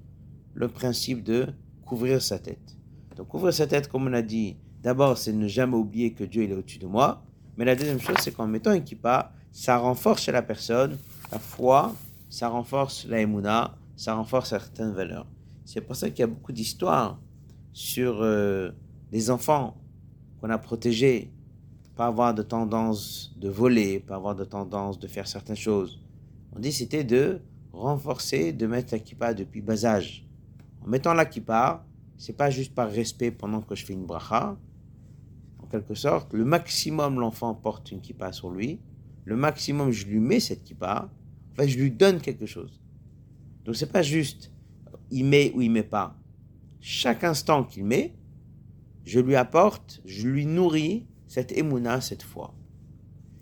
le 0.54 0.68
principe 0.68 1.22
de 1.22 1.46
couvrir 1.85 2.20
sa 2.22 2.38
tête. 2.38 2.76
Donc 3.16 3.28
couvrir 3.28 3.52
sa 3.52 3.66
tête, 3.66 3.88
comme 3.88 4.07
on 4.07 4.12
a 4.12 4.22
dit, 4.22 4.57
d'abord 4.83 5.18
c'est 5.18 5.33
ne 5.33 5.48
jamais 5.48 5.76
oublier 5.76 6.12
que 6.12 6.24
Dieu 6.24 6.44
il 6.44 6.50
est 6.50 6.54
au-dessus 6.54 6.78
de 6.78 6.87
moi, 6.87 7.22
mais 7.57 7.64
la 7.64 7.74
deuxième 7.74 8.00
chose 8.00 8.16
c'est 8.20 8.33
qu'en 8.33 8.46
mettant 8.46 8.70
un 8.70 8.81
kippa, 8.81 9.33
ça 9.52 9.78
renforce 9.78 10.22
chez 10.22 10.33
la 10.33 10.42
personne 10.42 10.98
la 11.31 11.38
foi, 11.38 11.94
ça 12.31 12.48
renforce 12.48 13.07
la 13.07 13.20
émouna, 13.20 13.76
ça 13.96 14.14
renforce 14.14 14.50
certaines 14.50 14.92
valeurs. 14.92 15.26
C'est 15.64 15.81
pour 15.81 15.96
ça 15.96 16.09
qu'il 16.11 16.20
y 16.20 16.22
a 16.22 16.26
beaucoup 16.28 16.52
d'histoires 16.52 17.20
sur 17.72 18.22
euh, 18.22 18.70
les 19.12 19.31
enfants 19.31 19.76
qu'on 20.40 20.50
a 20.50 20.59
protégés, 20.59 21.31
pas 21.96 22.07
avoir 22.07 22.35
de 22.35 22.42
tendance 22.42 23.35
de 23.38 23.48
voler, 23.48 24.00
pas 24.00 24.14
avoir 24.14 24.35
de 24.35 24.44
tendance 24.44 24.98
de 24.98 25.07
faire 25.07 25.26
certaines 25.26 25.57
choses. 25.57 26.00
On 26.54 26.61
dit 26.61 26.72
c'était 26.72 27.04
de 27.04 27.40
renforcer, 27.79 28.53
de 28.53 28.67
mettre 28.67 28.93
la 28.93 28.99
kippa 28.99 29.35
depuis 29.35 29.61
bas 29.61 29.85
âge. 29.85 30.27
En 30.85 30.88
mettant 30.88 31.14
la 31.14 31.25
kippa, 31.25 31.87
c'est 32.17 32.37
pas 32.37 32.51
juste 32.51 32.75
par 32.75 32.91
respect 32.91 33.31
pendant 33.31 33.61
que 33.61 33.75
je 33.75 33.85
fais 33.85 33.93
une 33.93 34.07
bracha. 34.07 34.57
En 35.62 35.67
quelque 35.67 35.95
sorte, 35.95 36.33
le 36.33 36.45
maximum 36.45 37.21
l'enfant 37.21 37.55
porte 37.55 37.91
une 37.91 38.01
kippa 38.01 38.33
sur 38.33 38.51
lui, 38.51 38.81
le 39.25 39.37
maximum 39.37 39.91
je 39.91 40.07
lui 40.07 40.19
mets 40.19 40.41
cette 40.41 40.64
kippa, 40.64 41.11
en 41.53 41.55
fait 41.55 41.69
je 41.69 41.79
lui 41.79 41.91
donne 41.91 42.21
quelque 42.21 42.47
chose. 42.47 42.81
Donc 43.64 43.77
c'est 43.77 43.93
pas 43.93 44.03
juste 44.03 44.51
il 45.11 45.25
met 45.25 45.53
ou 45.55 45.62
il 45.62 45.71
met 45.71 45.83
pas. 45.83 46.17
Chaque 46.81 47.25
instant 47.25 47.64
qu'il 47.64 47.85
met, 47.85 48.14
je 49.05 49.21
lui 49.21 49.37
apporte, 49.37 50.01
je 50.05 50.29
lui 50.29 50.47
nourris 50.47 51.07
cette 51.27 51.53
émouna, 51.53 52.01
cette 52.01 52.23
foi. 52.23 52.55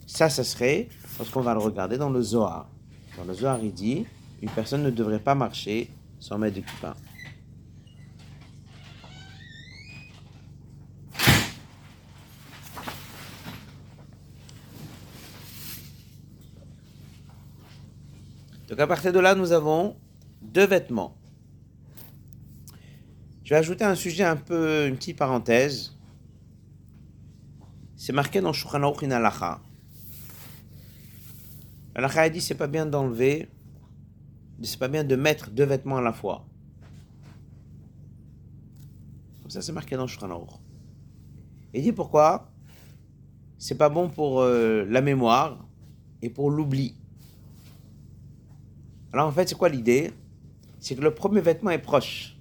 Ça, 0.07 0.29
ça 0.29 0.44
serait, 0.44 0.88
lorsqu'on 1.18 1.40
va 1.40 1.55
le 1.55 1.61
regarder 1.61 1.99
dans 1.99 2.11
le 2.11 2.22
Zohar. 2.22 2.70
Dans 3.16 3.25
le 3.25 3.35
Zohar, 3.35 3.59
il 3.62 3.72
dit, 3.72 4.07
une 4.42 4.51
personne 4.51 4.83
ne 4.83 4.90
devrait 4.90 5.18
pas 5.18 5.35
marcher 5.35 5.90
sans 6.18 6.38
mettre 6.38 6.57
de 6.57 6.61
kippah. 6.61 6.96
Donc 18.68 18.81
à 18.81 18.87
partir 18.87 19.12
de 19.12 19.20
là, 19.20 19.35
nous 19.35 19.53
avons 19.53 19.96
deux 20.42 20.66
vêtements. 20.66 21.16
Je 23.44 23.51
vais 23.51 23.57
ajouter 23.57 23.85
un 23.85 23.94
sujet 23.94 24.25
un 24.25 24.37
peu, 24.37 24.88
une 24.88 24.96
petite 24.96 25.16
parenthèse. 25.16 25.96
C'est 27.96 28.12
marqué 28.12 28.40
dans 28.40 28.53
Shulchan 28.53 28.83
Aruch 28.83 29.05
in 29.05 29.12
a 29.12 29.61
dit 32.29 32.40
c'est 32.40 32.57
pas 32.57 32.66
bien 32.66 32.87
d'enlever, 32.87 33.49
c'est 34.62 34.78
pas 34.78 34.88
bien 34.88 35.04
de 35.04 35.16
mettre 35.16 35.50
deux 35.50 35.64
vêtements 35.64 35.98
à 35.98 36.00
la 36.00 36.12
fois. 36.12 36.46
Comme 39.42 39.50
ça, 39.50 39.62
c'est 39.62 39.72
marqué 39.72 39.96
dans 39.96 40.06
Shulchan 40.06 40.30
Aruch. 40.30 40.50
Il 41.74 41.82
dit 41.82 41.92
pourquoi 41.92 42.50
C'est 43.58 43.76
pas 43.76 43.88
bon 43.88 44.08
pour 44.08 44.40
euh, 44.40 44.84
la 44.88 45.00
mémoire 45.00 45.66
et 46.22 46.30
pour 46.30 46.50
l'oubli. 46.50 46.96
Alors 49.12 49.28
en 49.28 49.32
fait, 49.32 49.48
c'est 49.48 49.58
quoi 49.58 49.68
l'idée? 49.68 50.12
C'est 50.78 50.96
que 50.96 51.02
le 51.02 51.14
premier 51.14 51.40
vêtement 51.40 51.70
est 51.70 51.78
proche 51.78 52.36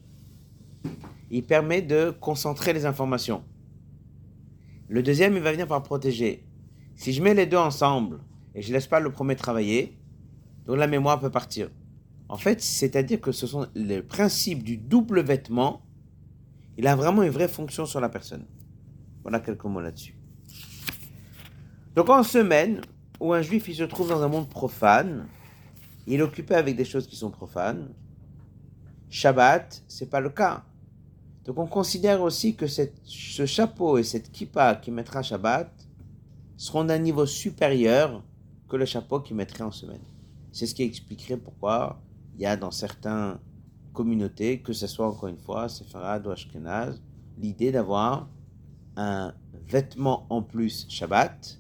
il 1.32 1.44
permet 1.44 1.82
de 1.82 2.12
concentrer 2.12 2.74
les 2.74 2.86
informations. 2.86 3.44
Le 4.88 5.02
deuxième, 5.02 5.36
il 5.36 5.42
va 5.42 5.52
venir 5.52 5.68
par 5.68 5.82
protéger. 5.84 6.46
Si 6.96 7.12
je 7.12 7.22
mets 7.22 7.34
les 7.34 7.46
deux 7.46 7.58
ensemble 7.58 8.20
et 8.54 8.62
je 8.62 8.70
ne 8.70 8.74
laisse 8.74 8.88
pas 8.88 9.00
le 9.00 9.12
premier 9.12 9.36
travailler, 9.36 9.98
donc 10.66 10.78
la 10.78 10.88
mémoire 10.88 11.20
peut 11.20 11.30
partir. 11.30 11.70
En 12.28 12.38
fait, 12.38 12.62
c'est-à-dire 12.62 13.22
que 13.22 13.32
ce 13.32 13.46
sont 13.46 13.68
les 13.76 14.02
principes 14.02 14.64
du 14.64 14.78
double 14.78 15.22
vêtement. 15.22 15.82
Il 16.78 16.88
a 16.88 16.96
vraiment 16.96 17.24
une 17.24 17.30
vraie 17.30 17.48
fonction 17.48 17.86
sur 17.86 18.00
la 18.00 18.10
personne. 18.10 18.46
Voilà 19.22 19.40
quelques 19.40 19.64
mots 19.66 19.82
là-dessus. 19.82 20.18
Donc 21.96 22.10
en 22.10 22.24
semaine 22.24 22.82
où 23.20 23.34
un 23.34 23.42
juif 23.42 23.68
il 23.68 23.76
se 23.76 23.84
trouve 23.84 24.10
dans 24.10 24.22
un 24.22 24.28
monde 24.28 24.50
profane, 24.50 25.28
il 26.08 26.20
est 26.20 26.24
occupé 26.24 26.56
avec 26.56 26.76
des 26.76 26.86
choses 26.86 27.08
qui 27.08 27.16
sont 27.16 27.32
profanes. 27.32 27.90
Shabbat, 29.10 29.84
c'est 29.88 30.10
pas 30.10 30.20
le 30.20 30.30
cas. 30.30 30.66
Donc 31.46 31.60
on 31.60 31.68
considère 31.68 32.22
aussi 32.22 32.56
que 32.56 32.66
ce 32.68 33.46
chapeau 33.46 33.98
et 33.98 34.04
cette 34.04 34.32
kippa 34.32 34.76
qui 34.76 34.92
mettra 34.92 35.22
Shabbat 35.22 35.72
seront 36.58 36.84
d'un 36.84 36.98
niveau 36.98 37.26
supérieur 37.26 38.24
que 38.68 38.76
le 38.76 38.86
chapeau 38.86 39.20
qui 39.20 39.34
mettrait 39.34 39.64
en 39.64 39.72
semaine. 39.72 40.02
C'est 40.52 40.66
ce 40.66 40.74
qui 40.74 40.84
expliquerait 40.84 41.38
pourquoi 41.38 42.02
il 42.36 42.42
y 42.42 42.46
a 42.46 42.58
dans 42.58 42.72
certaines 42.72 43.38
communautés, 43.94 44.60
que 44.60 44.74
ce 44.74 44.88
soit 44.88 45.08
encore 45.08 45.30
une 45.30 45.38
fois 45.38 45.70
Sefarad 45.70 46.28
ou 46.28 46.32
Ashkenaz, 46.32 47.02
l'idée 47.38 47.72
d'avoir 47.72 48.28
un 48.98 49.34
vêtement 49.68 50.26
en 50.30 50.42
plus 50.42 50.86
Shabbat, 50.90 51.60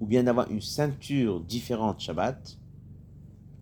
ou 0.00 0.06
bien 0.06 0.22
d'avoir 0.22 0.50
une 0.50 0.60
ceinture 0.60 1.40
différente 1.40 2.00
Shabbat, 2.00 2.58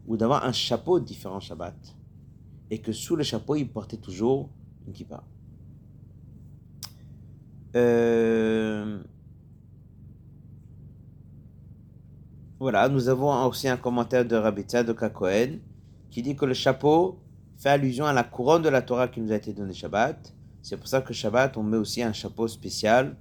ou 0.06 0.16
d'avoir 0.16 0.44
un 0.44 0.52
chapeau 0.52 0.98
différent 0.98 1.40
Shabbat, 1.40 1.76
et 2.70 2.80
que 2.80 2.92
sous 2.92 3.14
le 3.14 3.22
chapeau, 3.22 3.54
il 3.54 3.68
portait 3.68 3.96
toujours 3.96 4.50
une 4.86 4.92
kippa. 4.92 5.22
Euh, 7.76 9.02
voilà, 12.58 12.88
nous 12.88 13.08
avons 13.08 13.46
aussi 13.46 13.68
un 13.68 13.76
commentaire 13.76 14.24
de 14.24 14.36
Rabbi 14.36 14.64
de 14.64 14.92
Cohen 14.92 15.58
qui 16.14 16.22
dit 16.22 16.36
que 16.36 16.44
le 16.44 16.54
chapeau 16.54 17.18
fait 17.56 17.70
allusion 17.70 18.04
à 18.06 18.12
la 18.12 18.22
couronne 18.22 18.62
de 18.62 18.68
la 18.68 18.82
Torah 18.82 19.08
qui 19.08 19.20
nous 19.20 19.32
a 19.32 19.34
été 19.34 19.52
donnée 19.52 19.74
Shabbat. 19.74 20.32
C'est 20.62 20.76
pour 20.76 20.86
ça 20.86 21.00
que 21.00 21.12
Shabbat, 21.12 21.56
on 21.56 21.64
met 21.64 21.76
aussi 21.76 22.04
un 22.04 22.12
chapeau 22.12 22.46
spécial, 22.46 23.16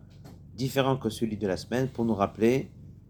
différent 0.56 0.96
que 0.98 1.10
celui 1.10 1.36
de 1.36 1.48
la 1.48 1.58
semaine, 1.58 1.88
pour 1.88 2.06
nous 2.06 2.14
rappeler 2.14 2.70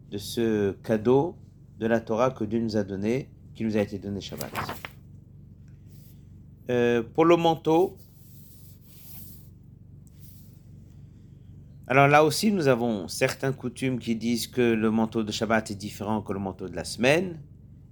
de 0.10 0.18
ce 0.18 0.72
cadeau 0.84 1.36
de 1.80 1.86
la 1.86 2.00
Torah 2.00 2.32
que 2.32 2.46
Dieu 2.46 2.62
nous 2.62 2.78
a 2.78 2.86
donné, 2.86 3.30
qui 3.56 3.66
nous 3.66 3.76
a 3.76 3.82
été 3.82 4.00
donné 4.00 4.22
Shabbat. 4.22 4.52
Euh, 6.70 7.04
pour 7.04 7.26
le 7.26 7.36
manteau, 7.36 7.98
Alors 11.88 12.08
là 12.08 12.24
aussi, 12.24 12.54
nous 12.54 12.70
avons 12.70 13.10
certaines 13.10 13.54
coutumes 13.54 14.00
qui 14.00 14.16
disent 14.16 14.48
que 14.48 14.62
le 14.62 14.90
manteau 14.90 15.24
de 15.24 15.32
Shabbat 15.34 15.72
est 15.72 15.76
différent 15.76 16.22
que 16.22 16.32
le 16.32 16.40
manteau 16.40 16.70
de 16.70 16.76
la 16.78 16.86
semaine. 16.86 17.38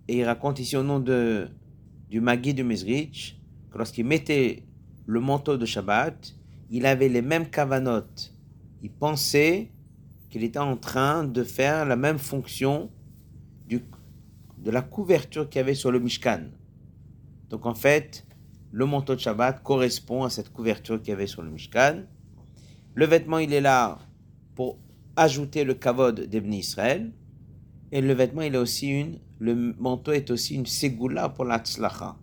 Et 0.07 0.19
il 0.19 0.23
raconte 0.23 0.59
ici 0.59 0.77
au 0.77 0.83
nom 0.83 0.99
de, 0.99 1.49
du 2.11 2.19
Magui 2.19 2.53
de 2.53 2.61
Mezrich 2.61 3.39
que 3.71 3.77
lorsqu'il 3.77 4.05
mettait 4.05 4.65
le 5.05 5.21
manteau 5.21 5.55
de 5.55 5.65
Shabbat, 5.65 6.35
il 6.69 6.85
avait 6.85 7.07
les 7.07 7.21
mêmes 7.21 7.49
cavanotes. 7.49 8.35
Il 8.83 8.91
pensait 8.91 9.71
qu'il 10.29 10.43
était 10.43 10.59
en 10.59 10.75
train 10.75 11.23
de 11.23 11.43
faire 11.43 11.85
la 11.85 11.95
même 11.95 12.17
fonction 12.17 12.91
du, 13.65 13.81
de 14.57 14.71
la 14.71 14.81
couverture 14.81 15.47
qu'il 15.49 15.59
y 15.59 15.63
avait 15.63 15.73
sur 15.73 15.89
le 15.89 15.99
Mishkan. 15.99 16.49
Donc 17.49 17.65
en 17.65 17.75
fait, 17.75 18.27
le 18.71 18.85
manteau 18.85 19.15
de 19.15 19.21
Shabbat 19.21 19.63
correspond 19.63 20.25
à 20.25 20.29
cette 20.29 20.51
couverture 20.51 21.01
qu'il 21.01 21.11
y 21.11 21.13
avait 21.13 21.27
sur 21.27 21.41
le 21.41 21.49
Mishkan. 21.49 22.03
Le 22.93 23.05
vêtement, 23.05 23.39
il 23.39 23.53
est 23.53 23.61
là 23.61 23.99
pour 24.55 24.79
ajouter 25.15 25.63
le 25.63 25.75
kavod 25.75 26.19
d'Ebni 26.19 26.59
Israël. 26.59 27.13
Et 27.91 28.01
le 28.01 28.13
vêtement, 28.13 28.41
il 28.41 28.55
est 28.55 28.57
aussi 28.57 28.87
une, 28.87 29.19
le 29.39 29.73
manteau 29.77 30.11
est 30.11 30.31
aussi 30.31 30.55
une 30.55 30.65
ségoula 30.65 31.29
pour 31.29 31.45
la 31.45 31.59
tzlacha. 31.59 32.15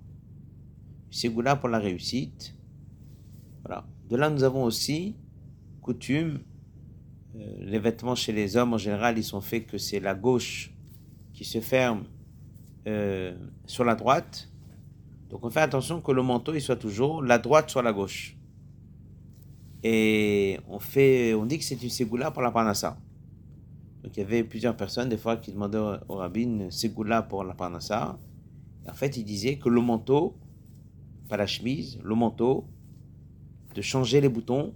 Ségoula 1.11 1.57
pour 1.57 1.69
la 1.69 1.79
réussite. 1.79 2.55
Voilà. 3.65 3.87
De 4.09 4.17
là, 4.17 4.31
nous 4.31 4.45
avons 4.45 4.65
aussi 4.65 5.17
coutume. 5.83 6.41
Euh, 7.37 7.57
les 7.61 7.79
vêtements 7.79 8.15
chez 8.15 8.33
les 8.33 8.57
hommes, 8.57 8.73
en 8.75 8.79
général, 8.79 9.19
ils 9.19 9.25
sont 9.25 9.41
faits 9.41 9.67
que 9.67 9.79
c'est 9.79 10.01
la 10.01 10.15
gauche 10.15 10.73
qui 11.35 11.45
se 11.45 11.61
ferme 11.61 12.05
euh, 12.87 13.37
sur 13.67 13.85
la 13.85 13.95
droite. 13.95 14.49
Donc 15.29 15.45
on 15.45 15.51
fait 15.51 15.61
attention 15.61 16.01
que 16.01 16.11
le 16.11 16.23
manteau 16.23 16.55
il 16.55 16.61
soit 16.61 16.77
toujours 16.77 17.23
la 17.23 17.39
droite 17.39 17.69
sur 17.71 17.83
la 17.83 17.93
gauche. 17.93 18.37
Et 19.83 20.59
on, 20.69 20.79
fait, 20.79 21.35
on 21.35 21.45
dit 21.45 21.59
que 21.59 21.65
c'est 21.65 21.81
une 21.83 21.91
ségoula 21.91 22.31
pour 22.31 22.43
la 22.43 22.51
parnassa. 22.51 22.99
Donc 24.09 24.17
il 24.17 24.21
y 24.21 24.23
avait 24.23 24.43
plusieurs 24.43 24.75
personnes, 24.75 25.11
des 25.11 25.19
fois, 25.19 25.37
qui 25.37 25.53
demandaient 25.53 26.01
au 26.09 26.15
rabbin 26.15 26.41
une 26.41 26.71
ségoula 26.71 27.21
pour 27.21 27.45
la 27.45 27.53
parnassa. 27.53 28.19
En 28.89 28.95
fait, 28.95 29.19
il 29.19 29.25
disait 29.25 29.59
que 29.59 29.69
le 29.69 29.83
manteau, 29.83 30.35
pas 31.29 31.37
la 31.37 31.47
chemise, 31.47 32.01
le 32.03 32.15
manteau, 32.15 32.65
de 33.75 33.83
changer 33.83 34.23
les 34.23 34.31
boutons 34.31 34.73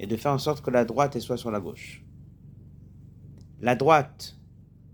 et 0.00 0.08
de 0.08 0.16
faire 0.16 0.32
en 0.32 0.38
sorte 0.38 0.60
que 0.60 0.72
la 0.72 0.84
droite 0.84 1.16
soit 1.20 1.36
sur 1.36 1.52
la 1.52 1.60
gauche. 1.60 2.04
La 3.60 3.76
droite 3.76 4.36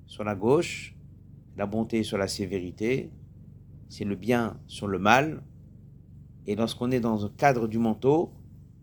sur 0.05 0.25
la 0.25 0.35
gauche, 0.35 0.95
la 1.57 1.65
bonté 1.65 2.03
sur 2.03 2.19
la 2.19 2.29
sévérité, 2.29 3.11
c'est 3.89 4.05
le 4.05 4.15
bien 4.15 4.61
sur 4.67 4.89
le 4.89 4.99
mal. 4.99 5.43
Et 6.47 6.55
lorsqu'on 6.55 6.91
est 6.91 7.01
dans 7.01 7.17
le 7.17 7.31
cadre 7.31 7.67
du 7.67 7.79
manteau, 7.79 8.31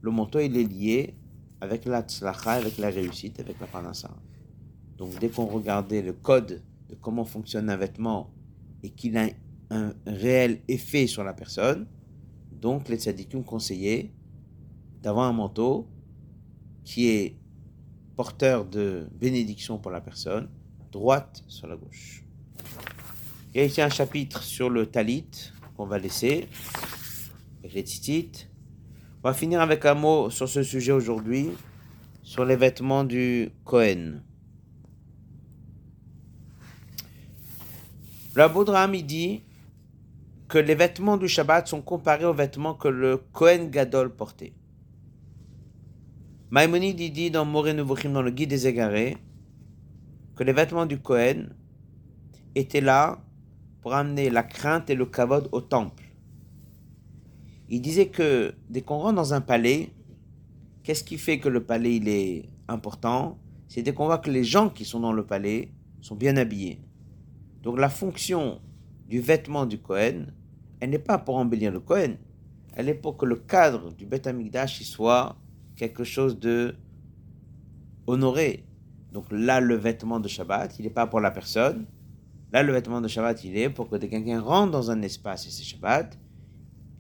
le 0.02 0.10
manteau 0.10 0.40
il 0.40 0.58
est 0.58 0.64
lié 0.64 1.14
avec 1.62 1.86
la 1.86 2.02
tzlacha, 2.02 2.54
avec 2.54 2.80
la 2.80 2.90
réussite, 2.90 3.40
avec 3.40 3.60
la 3.60 3.68
panassa. 3.68 4.10
Donc 5.00 5.18
dès 5.20 5.30
qu'on 5.30 5.46
regardait 5.46 6.02
le 6.02 6.12
code 6.12 6.62
de 6.90 6.96
comment 6.96 7.24
fonctionne 7.24 7.70
un 7.70 7.78
vêtement 7.78 8.30
et 8.84 8.90
qu'il 8.90 9.18
a 9.18 9.30
un 9.70 9.94
réel 10.06 10.60
effet 10.68 11.08
sur 11.08 11.24
la 11.24 11.34
personne, 11.34 11.88
donc 12.52 12.90
les 12.90 12.98
tzadikim 12.98 13.44
conseillaient 13.44 14.12
d'avoir 15.02 15.28
un 15.28 15.34
manteau 15.34 15.88
qui 16.84 17.08
est 17.08 17.38
porteur 18.18 18.66
de 18.66 19.08
bénédiction 19.14 19.78
pour 19.78 19.92
la 19.92 20.02
personne, 20.02 20.50
droite 20.92 21.44
sur 21.48 21.68
la 21.68 21.78
gauche. 21.78 22.26
Il 23.54 23.60
y 23.60 23.62
a 23.62 23.66
ici 23.66 23.82
un 23.82 23.90
chapitre 23.90 24.44
sur 24.44 24.70
le 24.70 24.86
talit 24.86 25.54
qu'on 25.78 25.86
va 25.86 25.98
laisser, 25.98 26.50
avec 27.60 27.74
les 27.74 27.84
titites. 27.86 28.50
On 29.24 29.30
va 29.30 29.34
finir 29.34 29.62
avec 29.62 29.86
un 29.86 29.94
mot 29.94 30.30
sur 30.30 30.50
ce 30.50 30.62
sujet 30.62 30.92
aujourd'hui, 30.92 31.52
sur 32.22 32.44
les 32.44 32.58
vêtements 32.58 33.06
du 33.06 33.52
Kohen. 33.64 34.24
Le 38.40 38.48
Boudraham, 38.48 38.96
il 38.96 39.06
dit 39.06 39.44
que 40.48 40.58
les 40.58 40.74
vêtements 40.74 41.18
du 41.18 41.28
Shabbat 41.28 41.68
sont 41.68 41.82
comparés 41.82 42.24
aux 42.24 42.34
vêtements 42.34 42.74
que 42.74 42.88
le 42.88 43.18
Kohen 43.18 43.70
Gadol 43.70 44.16
portait. 44.16 44.54
Maïmonide 46.50 47.12
dit 47.12 47.32
dans 47.32 47.44
Moré 47.44 47.74
dans 47.74 48.22
le 48.22 48.32
Guide 48.32 48.50
des 48.52 48.66
Égarés, 48.66 49.18
que 50.38 50.46
les 50.46 50.54
vêtements 50.54 50.86
du 50.86 51.00
Kohen 51.02 51.54
étaient 52.56 52.80
là 52.80 53.22
pour 53.82 53.94
amener 53.94 54.30
la 54.30 54.44
crainte 54.44 54.90
et 54.90 54.96
le 54.96 55.06
kavod 55.06 55.50
au 55.52 55.60
temple. 55.60 56.06
Il 57.68 57.82
disait 57.82 58.08
que 58.08 58.54
dès 58.70 58.84
qu'on 58.84 59.00
rentre 59.00 59.16
dans 59.16 59.34
un 59.34 59.42
palais, 59.42 59.90
qu'est-ce 60.84 61.04
qui 61.04 61.18
fait 61.18 61.40
que 61.40 61.50
le 61.50 61.66
palais 61.66 61.98
est 61.98 62.50
important? 62.70 63.38
C'est 63.68 63.82
dès 63.82 63.94
qu'on 63.94 64.06
voit 64.06 64.20
que 64.20 64.32
les 64.32 64.46
gens 64.46 64.70
qui 64.70 64.86
sont 64.86 65.02
dans 65.02 65.12
le 65.12 65.26
palais 65.26 65.74
sont 66.00 66.16
bien 66.16 66.38
habillés. 66.38 66.80
Donc 67.64 67.80
la 67.80 67.90
fonction 67.90 68.62
du 69.08 69.20
vêtement 69.20 69.66
du 69.66 69.80
Kohen, 69.80 70.34
elle 70.80 70.92
n'est 70.92 71.00
pas 71.00 71.18
pour 71.18 71.36
embellir 71.36 71.72
le 71.72 71.80
Kohen, 71.80 72.18
elle 72.74 72.90
est 72.90 72.94
pour 72.94 73.18
que 73.18 73.26
le 73.26 73.36
cadre 73.36 73.92
du 73.94 74.06
Beth 74.06 74.28
Amikdash 74.28 74.82
soit 74.84 75.36
quelque 75.76 76.04
chose 76.04 76.40
de 76.40 76.76
honoré. 78.08 78.66
Donc 79.12 79.26
là, 79.32 79.60
le 79.60 79.76
vêtement 79.76 80.20
de 80.20 80.28
Shabbat, 80.28 80.78
il 80.80 80.84
n'est 80.84 80.92
pas 80.92 81.08
pour 81.08 81.20
la 81.20 81.32
personne. 81.32 81.86
Là, 82.52 82.64
le 82.64 82.74
vêtement 82.74 83.02
de 83.02 83.08
Shabbat, 83.08 83.44
il 83.44 83.58
est 83.58 83.70
pour 83.70 83.90
que 83.90 83.96
quelqu'un 83.98 84.40
rentre 84.40 84.72
dans 84.72 84.92
un 84.92 85.02
espace 85.02 85.48
et 85.48 85.52
c'est 85.52 85.64
Shabbat. 85.64 86.18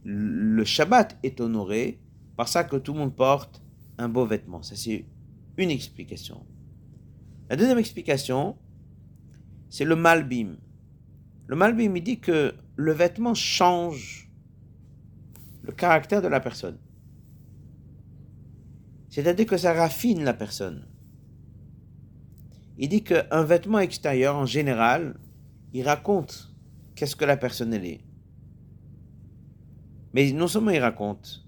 Le 0.03 0.63
Shabbat 0.63 1.17
est 1.23 1.39
honoré 1.39 1.99
par 2.35 2.47
ça 2.47 2.63
que 2.63 2.77
tout 2.77 2.93
le 2.93 2.99
monde 2.99 3.15
porte 3.15 3.61
un 3.97 4.09
beau 4.09 4.25
vêtement. 4.25 4.63
Ça, 4.63 4.75
c'est 4.75 5.05
une 5.57 5.71
explication. 5.71 6.45
La 7.49 7.55
deuxième 7.55 7.79
explication, 7.79 8.55
c'est 9.69 9.85
le 9.85 9.95
malbim. 9.95 10.57
Le 11.47 11.55
malbim, 11.55 11.95
il 11.95 12.03
dit 12.03 12.19
que 12.19 12.53
le 12.75 12.91
vêtement 12.91 13.33
change 13.33 14.31
le 15.63 15.71
caractère 15.71 16.21
de 16.21 16.27
la 16.27 16.39
personne. 16.39 16.77
C'est-à-dire 19.09 19.45
que 19.45 19.57
ça 19.57 19.73
raffine 19.73 20.23
la 20.23 20.33
personne. 20.33 20.85
Il 22.77 22.89
dit 22.89 23.03
qu'un 23.03 23.43
vêtement 23.43 23.79
extérieur, 23.79 24.35
en 24.35 24.45
général, 24.45 25.19
il 25.73 25.83
raconte 25.83 26.53
qu'est-ce 26.95 27.15
que 27.15 27.25
la 27.25 27.37
personne 27.37 27.73
elle 27.73 27.85
est. 27.85 28.01
Mais 30.13 30.31
non 30.31 30.47
seulement 30.47 30.71
il 30.71 30.79
raconte, 30.79 31.45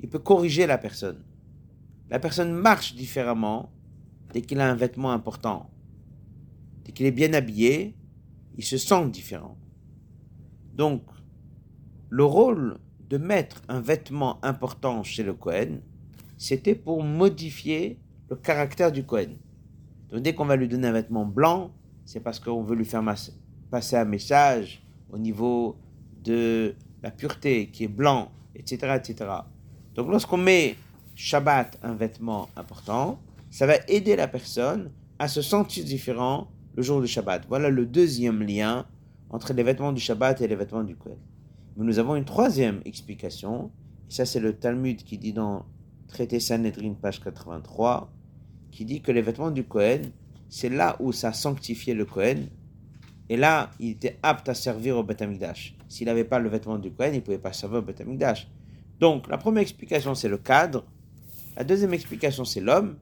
il 0.00 0.08
peut 0.08 0.18
corriger 0.18 0.66
la 0.66 0.78
personne. 0.78 1.24
La 2.10 2.18
personne 2.18 2.52
marche 2.52 2.94
différemment 2.94 3.72
dès 4.32 4.42
qu'il 4.42 4.60
a 4.60 4.70
un 4.70 4.74
vêtement 4.74 5.12
important. 5.12 5.71
Dès 6.84 6.92
qu'il 6.92 7.06
est 7.06 7.12
bien 7.12 7.32
habillé, 7.32 7.94
il 8.56 8.64
se 8.64 8.76
sent 8.76 9.08
différent. 9.08 9.56
Donc, 10.74 11.02
le 12.08 12.24
rôle 12.24 12.78
de 13.08 13.18
mettre 13.18 13.62
un 13.68 13.80
vêtement 13.80 14.42
important 14.44 15.02
chez 15.02 15.22
le 15.22 15.34
Cohen, 15.34 15.80
c'était 16.38 16.74
pour 16.74 17.02
modifier 17.02 17.98
le 18.28 18.36
caractère 18.36 18.90
du 18.90 19.04
Cohen. 19.04 19.36
Donc, 20.10 20.22
dès 20.22 20.34
qu'on 20.34 20.44
va 20.44 20.56
lui 20.56 20.68
donner 20.68 20.88
un 20.88 20.92
vêtement 20.92 21.24
blanc, 21.24 21.72
c'est 22.04 22.20
parce 22.20 22.40
qu'on 22.40 22.62
veut 22.62 22.74
lui 22.74 22.84
faire 22.84 23.04
passer 23.70 23.96
un 23.96 24.04
message 24.04 24.82
au 25.10 25.18
niveau 25.18 25.76
de 26.24 26.74
la 27.02 27.10
pureté 27.10 27.68
qui 27.70 27.84
est 27.84 27.88
blanc, 27.88 28.30
etc. 28.54 28.96
etc. 28.96 29.30
Donc, 29.94 30.08
lorsqu'on 30.08 30.38
met 30.38 30.76
Shabbat 31.14 31.78
un 31.82 31.94
vêtement 31.94 32.48
important, 32.56 33.20
ça 33.50 33.66
va 33.66 33.74
aider 33.88 34.16
la 34.16 34.28
personne 34.28 34.90
à 35.18 35.28
se 35.28 35.42
sentir 35.42 35.84
différent 35.84 36.48
le 36.74 36.82
jour 36.82 37.00
du 37.00 37.06
Shabbat. 37.06 37.46
Voilà 37.48 37.70
le 37.70 37.86
deuxième 37.86 38.42
lien 38.42 38.86
entre 39.30 39.52
les 39.52 39.62
vêtements 39.62 39.92
du 39.92 40.00
Shabbat 40.00 40.40
et 40.40 40.48
les 40.48 40.56
vêtements 40.56 40.84
du 40.84 40.96
Kohen. 40.96 41.18
Mais 41.76 41.84
nous 41.84 41.98
avons 41.98 42.16
une 42.16 42.24
troisième 42.24 42.80
explication, 42.84 43.70
et 44.08 44.12
ça 44.12 44.24
c'est 44.24 44.40
le 44.40 44.52
Talmud 44.54 45.02
qui 45.02 45.18
dit 45.18 45.32
dans 45.32 45.64
Traité 46.08 46.40
Sanhedrin, 46.40 46.94
page 46.94 47.20
83, 47.20 48.12
qui 48.70 48.84
dit 48.84 49.00
que 49.00 49.12
les 49.12 49.22
vêtements 49.22 49.50
du 49.50 49.64
Kohen, 49.64 50.10
c'est 50.48 50.68
là 50.68 50.96
où 51.00 51.12
ça 51.12 51.32
sanctifiait 51.32 51.94
le 51.94 52.04
Kohen, 52.04 52.48
et 53.28 53.36
là, 53.36 53.70
il 53.80 53.92
était 53.92 54.18
apte 54.22 54.50
à 54.50 54.54
servir 54.54 54.98
au 54.98 55.02
Beth 55.02 55.24
S'il 55.88 56.06
n'avait 56.06 56.24
pas 56.24 56.38
le 56.38 56.50
vêtement 56.50 56.76
du 56.76 56.90
Kohen, 56.90 57.14
il 57.14 57.18
ne 57.18 57.22
pouvait 57.22 57.38
pas 57.38 57.54
servir 57.54 57.78
au 57.78 57.82
Beth 57.82 58.02
Donc, 59.00 59.26
la 59.28 59.38
première 59.38 59.62
explication, 59.62 60.14
c'est 60.14 60.28
le 60.28 60.36
cadre. 60.36 60.84
La 61.56 61.64
deuxième 61.64 61.94
explication, 61.94 62.44
c'est 62.44 62.60
l'homme. 62.60 62.96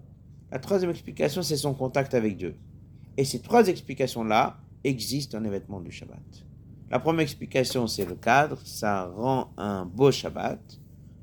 La 0.53 0.61
troisième 0.61 0.91
explication, 0.91 1.43
c'est 1.43 1.57
son 1.57 1.75
contact 1.75 2.15
avec 2.15 2.37
Dieu. 2.37 2.55
Et 3.21 3.25
ces 3.25 3.41
trois 3.41 3.69
explications-là 3.69 4.57
existent 4.83 5.37
dans 5.37 5.45
les 5.45 5.51
vêtements 5.51 5.83
du 5.83 5.93
Shabbat. 5.93 6.23
La 6.91 6.99
première 6.99 7.21
explication, 7.21 7.87
c'est 7.87 8.07
le 8.07 8.15
cadre, 8.15 8.59
ça 8.65 9.05
rend 9.15 9.53
un 9.59 9.85
beau 9.85 10.11
Shabbat. 10.11 10.59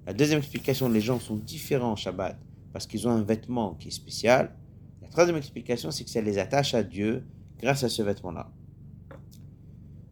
La 0.06 0.14
deuxième 0.14 0.38
explication, 0.38 0.90
les 0.90 1.02
gens 1.02 1.20
sont 1.20 1.38
différents 1.38 1.94
au 1.94 1.96
Shabbat 1.96 2.38
parce 2.72 2.86
qu'ils 2.86 3.08
ont 3.08 3.12
un 3.14 3.24
vêtement 3.24 3.74
qui 3.74 3.88
est 3.88 3.92
spécial. 3.92 4.54
La 5.02 5.08
troisième 5.08 5.38
explication, 5.38 5.90
c'est 5.90 6.04
que 6.04 6.12
ça 6.12 6.22
les 6.22 6.38
attache 6.38 6.76
à 6.76 6.84
Dieu 6.84 7.26
grâce 7.60 7.84
à 7.84 7.90
ce 7.90 8.04
vêtement-là. 8.04 8.52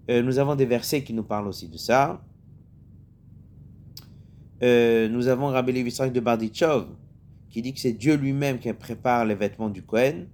Euh, 0.09 0.23
nous 0.23 0.39
avons 0.39 0.55
des 0.55 0.65
versets 0.65 1.03
qui 1.03 1.13
nous 1.13 1.21
parlent 1.23 1.47
aussi 1.47 1.67
de 1.67 1.77
ça. 1.77 2.19
Euh, 4.63 5.07
nous 5.07 5.27
avons 5.27 5.49
Rabbi 5.49 5.71
Levi 5.71 5.95
de 6.11 6.19
Bardichov 6.19 6.87
qui 7.51 7.61
dit 7.61 7.75
que 7.75 7.79
c'est 7.79 7.93
Dieu 7.93 8.15
lui-même 8.15 8.57
qui 8.57 8.73
prépare 8.73 9.23
les 9.23 9.35
vêtements 9.35 9.69
du 9.69 9.83
Kohen 9.83 10.25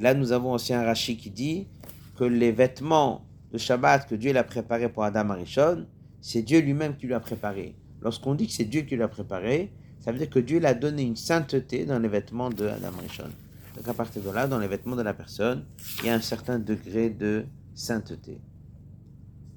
là, 0.00 0.14
nous 0.14 0.32
avons 0.32 0.52
aussi 0.52 0.74
un 0.74 0.82
Rashi 0.82 1.16
qui 1.16 1.30
dit 1.30 1.68
que 2.16 2.24
les 2.24 2.52
vêtements 2.52 3.26
de 3.52 3.58
Shabbat 3.58 4.08
que 4.08 4.14
Dieu 4.14 4.32
l'a 4.32 4.44
préparé 4.44 4.88
pour 4.88 5.04
Adam 5.04 5.30
Arishon, 5.30 5.86
c'est 6.20 6.42
Dieu 6.42 6.60
lui-même 6.60 6.96
qui 6.96 7.06
lui 7.06 7.14
a 7.14 7.20
préparé. 7.20 7.76
Lorsqu'on 8.00 8.34
dit 8.34 8.46
que 8.46 8.52
c'est 8.52 8.64
Dieu 8.64 8.82
qui 8.82 8.96
lui 8.96 9.02
a 9.02 9.08
préparé, 9.08 9.72
ça 10.00 10.12
veut 10.12 10.18
dire 10.18 10.30
que 10.30 10.38
Dieu 10.38 10.58
l'a 10.58 10.74
donné 10.74 11.02
une 11.02 11.16
sainteté 11.16 11.84
dans 11.84 11.98
les 11.98 12.08
vêtements 12.08 12.50
de 12.50 12.66
Adam 12.66 12.92
Arishon. 12.98 13.28
Donc 13.76 13.86
à 13.88 13.94
partir 13.94 14.22
de 14.22 14.30
là, 14.30 14.46
dans 14.46 14.58
les 14.58 14.68
vêtements 14.68 14.96
de 14.96 15.02
la 15.02 15.14
personne, 15.14 15.64
il 16.00 16.06
y 16.06 16.10
a 16.10 16.14
un 16.14 16.20
certain 16.20 16.58
degré 16.58 17.10
de 17.10 17.44
sainteté. 17.74 18.40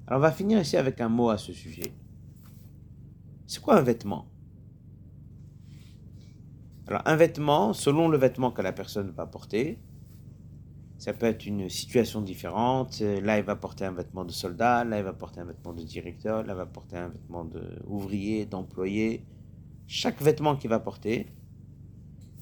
Alors 0.08 0.19
on 0.19 0.21
va 0.21 0.32
finir 0.32 0.60
ici 0.60 0.77
avec 0.77 0.99
un 1.01 1.10
mot 1.10 1.29
à 1.29 1.38
ce 1.38 1.53
sujet. 1.53 1.93
C'est 3.47 3.62
quoi 3.62 3.77
un 3.77 3.82
vêtement? 3.82 4.27
Alors 6.88 7.01
un 7.06 7.15
vêtement, 7.15 7.73
selon 7.73 8.10
le 8.10 8.17
vêtement 8.17 8.51
que 8.51 8.62
la 8.62 8.73
personne 8.73 9.12
va 9.12 9.25
porter, 9.25 9.79
ça 11.03 11.11
peut 11.11 11.25
être 11.25 11.45
une 11.45 11.67
situation 11.67 12.21
différente. 12.21 13.01
Là, 13.01 13.37
il 13.37 13.43
va 13.43 13.57
porter 13.57 13.83
un 13.83 13.91
vêtement 13.91 14.23
de 14.23 14.31
soldat, 14.31 14.85
là, 14.85 14.99
il 14.99 15.03
va 15.03 15.11
porter 15.11 15.41
un 15.41 15.43
vêtement 15.43 15.73
de 15.73 15.83
directeur, 15.83 16.45
là, 16.45 16.53
il 16.53 16.55
va 16.55 16.65
porter 16.65 16.95
un 16.95 17.09
vêtement 17.09 17.43
d'ouvrier, 17.43 18.45
d'employé. 18.45 19.25
Chaque 19.85 20.21
vêtement 20.21 20.55
qu'il 20.55 20.69
va 20.69 20.79
porter 20.79 21.27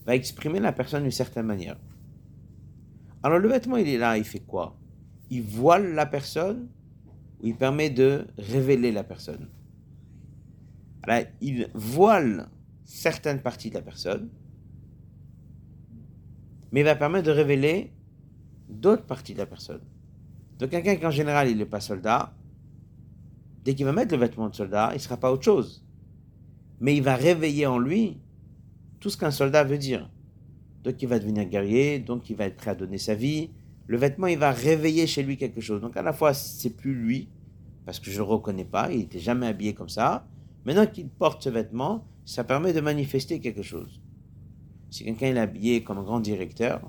va 0.06 0.14
exprimer 0.14 0.60
la 0.60 0.74
personne 0.74 1.02
d'une 1.02 1.10
certaine 1.10 1.48
manière. 1.48 1.76
Alors, 3.24 3.40
le 3.40 3.50
vêtement, 3.50 3.78
il 3.78 3.88
est 3.88 3.98
là, 3.98 4.16
il 4.20 4.26
fait 4.26 4.46
quoi? 4.46 4.78
Il 5.32 5.42
voile 5.42 5.96
la 5.96 6.06
personne 6.06 6.70
ou 7.42 7.48
il 7.48 7.56
permet 7.56 7.90
de 7.90 8.28
révéler 8.38 8.92
la 8.92 9.04
personne? 9.04 9.50
Il 11.42 11.68
voile 11.74 12.48
certaines 12.84 13.42
parties 13.42 13.72
de 13.72 13.76
la 13.76 13.82
personne, 13.82 14.30
mais 16.72 16.82
il 16.82 16.84
va 16.84 16.96
permettre 16.96 17.26
de 17.26 17.32
révéler 17.32 17.92
d'autres 18.72 19.04
parties 19.04 19.34
de 19.34 19.40
la 19.40 19.46
personne. 19.46 19.82
Donc 20.60 20.70
quelqu'un 20.70 20.96
qui 20.96 21.06
en 21.06 21.12
général 21.12 21.50
il 21.50 21.58
n'est 21.58 21.66
pas 21.66 21.82
soldat, 21.82 22.34
dès 23.64 23.76
qu'il 23.76 23.86
va 23.86 23.94
mettre 23.94 24.14
le 24.14 24.20
vêtement 24.20 24.50
de 24.50 24.56
soldat, 24.56 24.90
il 24.92 24.96
ne 24.96 25.00
sera 25.00 25.18
pas 25.18 25.32
autre 25.32 25.44
chose. 25.44 25.84
Mais 26.80 26.96
il 26.96 27.04
va 27.04 27.16
réveiller 27.16 27.68
en 27.68 27.78
lui 27.78 28.18
tout 29.00 29.10
ce 29.10 29.18
qu'un 29.18 29.32
soldat 29.32 29.64
veut 29.64 29.78
dire. 29.78 30.10
Donc 30.84 31.02
il 31.02 31.08
va 31.08 31.20
devenir 31.20 31.46
guerrier, 31.46 32.00
donc 32.00 32.30
il 32.30 32.36
va 32.36 32.46
être 32.46 32.58
prêt 32.58 32.72
à 32.72 32.76
donner 32.76 32.98
sa 32.98 33.14
vie. 33.14 33.50
Le 33.88 33.98
vêtement, 33.98 34.28
il 34.28 34.38
va 34.38 34.52
réveiller 34.52 35.06
chez 35.06 35.22
lui 35.22 35.38
quelque 35.38 35.62
chose. 35.62 35.82
Donc 35.82 35.98
à 35.98 36.02
la 36.02 36.14
fois, 36.14 36.34
c'est 36.34 36.72
plus 36.72 36.94
lui, 36.94 37.28
parce 37.86 38.00
que 38.00 38.10
je 38.10 38.14
ne 38.14 38.18
le 38.18 38.24
reconnais 38.24 38.66
pas, 38.66 38.92
il 38.92 39.00
n'était 39.00 39.20
jamais 39.20 39.48
habillé 39.48 39.74
comme 39.74 39.90
ça. 39.90 40.26
Maintenant 40.66 40.86
qu'il 40.86 41.08
porte 41.08 41.44
ce 41.44 41.50
vêtement, 41.50 42.06
ça 42.26 42.44
permet 42.44 42.74
de 42.74 42.82
manifester 42.82 43.40
quelque 43.40 43.64
chose. 43.64 44.00
Si 44.90 45.04
quelqu'un 45.04 45.28
est 45.28 45.40
habillé 45.40 45.84
comme 45.84 45.98
un 45.98 46.04
grand 46.04 46.20
directeur, 46.20 46.82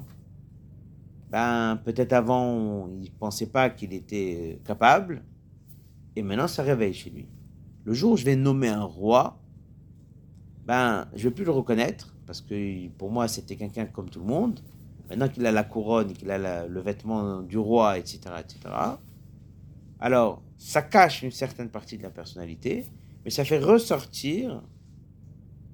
ben, 1.32 1.80
peut-être 1.82 2.12
avant, 2.12 2.88
il 2.88 3.10
ne 3.10 3.18
pensait 3.18 3.46
pas 3.46 3.70
qu'il 3.70 3.94
était 3.94 4.60
capable, 4.66 5.24
et 6.14 6.22
maintenant 6.22 6.46
ça 6.46 6.62
réveille 6.62 6.92
chez 6.92 7.08
lui. 7.08 7.26
Le 7.84 7.94
jour 7.94 8.12
où 8.12 8.16
je 8.18 8.24
vais 8.26 8.36
nommer 8.36 8.68
un 8.68 8.84
roi, 8.84 9.40
ben, 10.66 11.08
je 11.14 11.24
ne 11.24 11.30
vais 11.30 11.34
plus 11.34 11.44
le 11.46 11.50
reconnaître, 11.50 12.14
parce 12.26 12.42
que 12.42 12.86
pour 12.98 13.10
moi, 13.10 13.28
c'était 13.28 13.56
quelqu'un 13.56 13.86
comme 13.86 14.10
tout 14.10 14.20
le 14.20 14.26
monde. 14.26 14.60
Maintenant 15.08 15.28
qu'il 15.28 15.46
a 15.46 15.52
la 15.52 15.64
couronne, 15.64 16.12
qu'il 16.12 16.30
a 16.30 16.66
le 16.66 16.80
vêtement 16.80 17.40
du 17.40 17.56
roi, 17.56 17.98
etc., 17.98 18.20
etc., 18.38 18.74
alors 19.98 20.42
ça 20.58 20.82
cache 20.82 21.22
une 21.22 21.30
certaine 21.30 21.70
partie 21.70 21.96
de 21.96 22.02
la 22.02 22.10
personnalité, 22.10 22.84
mais 23.24 23.30
ça 23.30 23.44
fait 23.44 23.58
ressortir 23.58 24.62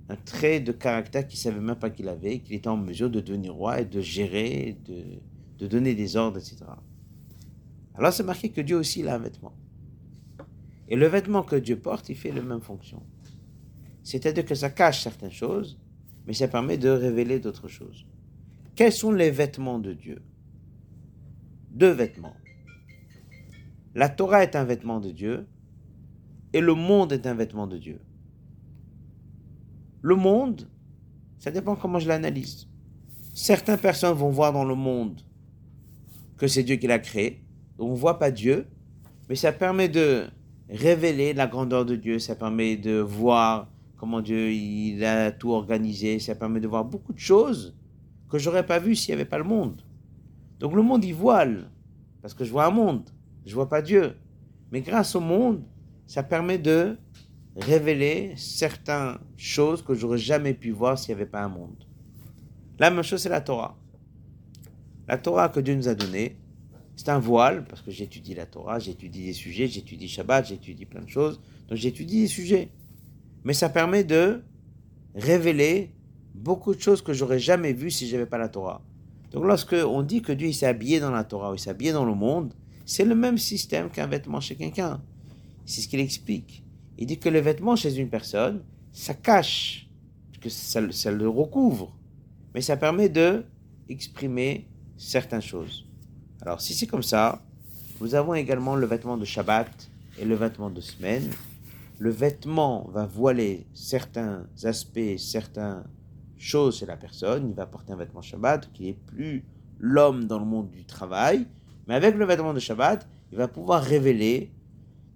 un 0.09 0.17
trait 0.17 0.61
de 0.61 0.71
caractère 0.71 1.27
qu'il 1.27 1.39
savait 1.39 1.61
même 1.61 1.77
pas 1.77 1.91
qu'il 1.91 2.09
avait, 2.09 2.39
qu'il 2.39 2.55
était 2.55 2.69
en 2.69 2.77
mesure 2.77 3.11
de 3.11 3.21
devenir 3.21 3.55
roi 3.55 3.81
et 3.81 3.85
de 3.85 4.01
gérer, 4.01 4.79
de, 4.85 5.03
de 5.59 5.67
donner 5.67 5.95
des 5.95 6.17
ordres, 6.17 6.39
etc. 6.39 6.65
Alors 7.95 8.13
c'est 8.13 8.23
marqué 8.23 8.51
que 8.51 8.61
Dieu 8.61 8.77
aussi 8.77 9.07
a 9.07 9.17
un 9.17 9.19
vêtement. 9.19 9.55
Et 10.89 10.97
le 10.97 11.07
vêtement 11.07 11.43
que 11.43 11.57
Dieu 11.57 11.79
porte, 11.79 12.09
il 12.09 12.17
fait 12.17 12.33
la 12.33 12.41
même 12.41 12.61
fonction. 12.61 13.03
C'est-à-dire 14.03 14.45
que 14.45 14.55
ça 14.55 14.71
cache 14.71 15.03
certaines 15.03 15.31
choses, 15.31 15.79
mais 16.27 16.33
ça 16.33 16.49
permet 16.49 16.79
de 16.79 16.89
révéler 16.89 17.41
d'autres 17.41 17.69
choses. 17.69 18.07
Quels 18.75 18.93
sont 18.93 19.13
les 19.13 19.31
vêtements 19.31 19.79
de 19.79 19.93
Dieu? 19.93 20.23
Deux 21.71 21.91
vêtements. 21.91 22.37
La 23.95 24.09
Torah 24.09 24.45
est 24.45 24.57
un 24.57 24.65
vêtement 24.65 25.01
de 25.01 25.11
Dieu 25.11 25.47
et 26.53 26.61
le 26.61 26.75
monde 26.75 27.13
est 27.13 27.27
un 27.27 27.35
vêtement 27.35 27.67
de 27.67 27.77
Dieu. 27.77 28.01
Le 30.01 30.15
monde, 30.15 30.69
ça 31.39 31.51
dépend 31.51 31.75
comment 31.75 31.99
je 31.99 32.09
l'analyse. 32.09 32.69
Certaines 33.35 33.79
personnes 33.79 34.17
vont 34.17 34.31
voir 34.31 34.53
dans 34.53 34.65
le 34.65 34.75
monde 34.75 35.21
que 36.39 36.47
c'est 36.47 36.63
Dieu 36.63 36.77
qui 36.77 36.87
l'a 36.87 36.99
créé. 36.99 37.45
On 37.79 37.91
ne 37.91 37.97
voit 37.97 38.19
pas 38.19 38.31
Dieu, 38.31 38.67
mais 39.29 39.35
ça 39.35 39.53
permet 39.53 39.89
de 39.89 40.25
révéler 40.71 41.33
la 41.35 41.47
grandeur 41.47 41.85
de 41.85 41.97
Dieu, 41.97 42.19
ça 42.19 42.35
permet 42.35 42.77
de 42.77 42.99
voir 42.99 43.71
comment 43.97 44.21
Dieu 44.21 44.53
il 44.53 45.05
a 45.05 45.33
tout 45.33 45.51
organisé, 45.51 46.19
ça 46.19 46.35
permet 46.35 46.61
de 46.61 46.69
voir 46.69 46.85
beaucoup 46.85 47.13
de 47.13 47.19
choses 47.19 47.77
que 48.31 48.39
j'aurais 48.39 48.67
pas 48.67 48.79
vues 48.79 48.95
s'il 48.95 49.15
n'y 49.15 49.21
avait 49.21 49.29
pas 49.29 49.39
le 49.39 49.45
monde. 49.45 49.83
Donc 50.59 50.75
le 50.75 50.83
monde 50.83 51.05
il 51.05 51.15
voile, 51.15 51.71
parce 52.21 52.35
que 52.35 52.45
je 52.45 52.51
vois 52.51 52.67
un 52.67 52.71
monde, 52.71 53.09
je 53.47 53.55
vois 53.55 53.69
pas 53.69 53.83
Dieu. 53.83 54.17
Mais 54.71 54.81
grâce 54.83 55.15
au 55.15 55.21
monde, 55.21 55.63
ça 56.07 56.23
permet 56.23 56.59
de 56.59 56.99
révéler 57.57 58.35
certaines 58.37 59.19
choses 59.37 59.83
que 59.83 59.95
j'aurais 59.95 60.19
jamais 60.19 60.55
pu 60.55 60.71
voir 60.71 60.99
s'il 60.99 61.15
n'y 61.15 61.21
avait 61.21 61.31
pas 61.31 61.43
un 61.43 61.49
monde. 61.49 61.85
La 62.79 62.91
même 62.91 63.03
chose 63.03 63.23
c'est 63.23 63.29
la 63.29 63.41
Torah. 63.41 63.78
La 65.09 65.17
Torah 65.17 65.49
que 65.49 65.61
Dieu 65.61 65.75
nous 65.75 65.89
a 65.89 65.95
donnée, 65.95 66.37
c'est 66.95 67.09
un 67.09 67.19
voile, 67.19 67.65
parce 67.65 67.81
que 67.81 67.91
j'étudie 67.91 68.35
la 68.35 68.45
Torah, 68.45 68.79
j'étudie 68.79 69.25
des 69.25 69.33
sujets, 69.33 69.67
j'étudie 69.67 70.07
Shabbat, 70.07 70.49
j'étudie 70.49 70.85
plein 70.85 71.01
de 71.01 71.09
choses, 71.09 71.41
donc 71.69 71.79
j'étudie 71.79 72.23
des 72.23 72.27
sujets. 72.27 72.71
Mais 73.45 73.55
ça 73.55 73.71
permet 73.71 74.05
de 74.05 74.43
révéler 75.15 75.95
beaucoup 76.35 76.75
de 76.75 76.81
choses 76.81 77.01
que 77.01 77.15
j'aurais 77.15 77.39
jamais 77.39 77.73
vues 77.73 77.91
si 77.91 78.07
je 78.07 78.17
n'avais 78.17 78.27
pas 78.27 78.37
la 78.37 78.49
Torah. 78.49 78.83
Donc 79.31 79.45
lorsque 79.45 79.75
on 79.75 80.03
dit 80.03 80.21
que 80.21 80.33
Dieu 80.33 80.53
s'est 80.53 80.67
habillé 80.67 81.01
dans 81.01 81.11
la 81.11 81.25
Torah 81.25 81.53
ou 81.53 81.55
il 81.55 81.59
s'est 81.59 81.71
habillé 81.71 81.93
dans 81.93 82.05
le 82.05 82.15
monde, 82.15 82.53
c'est 82.85 83.05
le 83.05 83.15
même 83.15 83.39
système 83.39 83.91
qu'un 83.91 84.07
vêtement 84.07 84.41
chez 84.41 84.57
quelqu'un. 84.57 85.03
C'est 85.65 85.81
ce 85.81 85.89
qu'il 85.89 86.01
explique. 86.01 86.65
Il 86.99 87.07
dit 87.07 87.19
que 87.19 87.29
le 87.29 87.39
vêtement 87.39 87.77
chez 87.77 87.97
une 87.97 88.09
personne, 88.11 88.63
ça 88.93 89.15
cache, 89.15 89.89
que 90.41 90.49
ça, 90.49 90.81
ça 90.91 91.11
le 91.11 91.29
recouvre, 91.29 91.97
mais 92.55 92.61
ça 92.61 92.77
permet 92.77 93.09
de 93.09 93.45
exprimer 93.89 94.69
certaines 94.99 95.41
choses. 95.41 95.87
Alors, 96.43 96.61
si 96.61 96.75
c'est 96.75 96.87
comme 96.87 97.03
ça, 97.03 97.41
nous 98.01 98.15
avons 98.15 98.35
également 98.35 98.77
le 98.77 98.87
vêtement 98.87 99.17
de 99.17 99.25
Shabbat 99.25 99.89
et 100.19 100.25
le 100.25 100.35
vêtement 100.35 100.69
de 100.69 100.81
semaine. 100.81 101.31
Le 101.99 102.11
vêtement 102.11 102.87
va 102.93 103.07
voiler 103.07 103.67
certains 103.73 104.47
aspects, 104.65 105.17
certaines 105.17 105.85
choses 106.37 106.79
chez 106.79 106.87
la 106.87 106.97
personne. 106.97 107.49
Il 107.49 107.55
va 107.55 107.67
porter 107.67 107.93
un 107.93 107.97
vêtement 107.97 108.23
Shabbat 108.23 108.71
qui 108.73 108.89
est 108.91 108.99
plus 109.07 109.45
l'homme 109.79 110.27
dans 110.27 110.39
le 110.39 110.45
monde 110.45 110.71
du 110.71 110.85
travail. 110.85 111.47
Mais 111.87 111.95
avec 111.95 112.17
le 112.17 112.25
vêtement 112.25 112.53
de 112.53 112.61
Shabbat, 112.61 113.09
il 113.33 113.39
va 113.39 113.49
pouvoir 113.49 113.83
révéler 113.83 114.53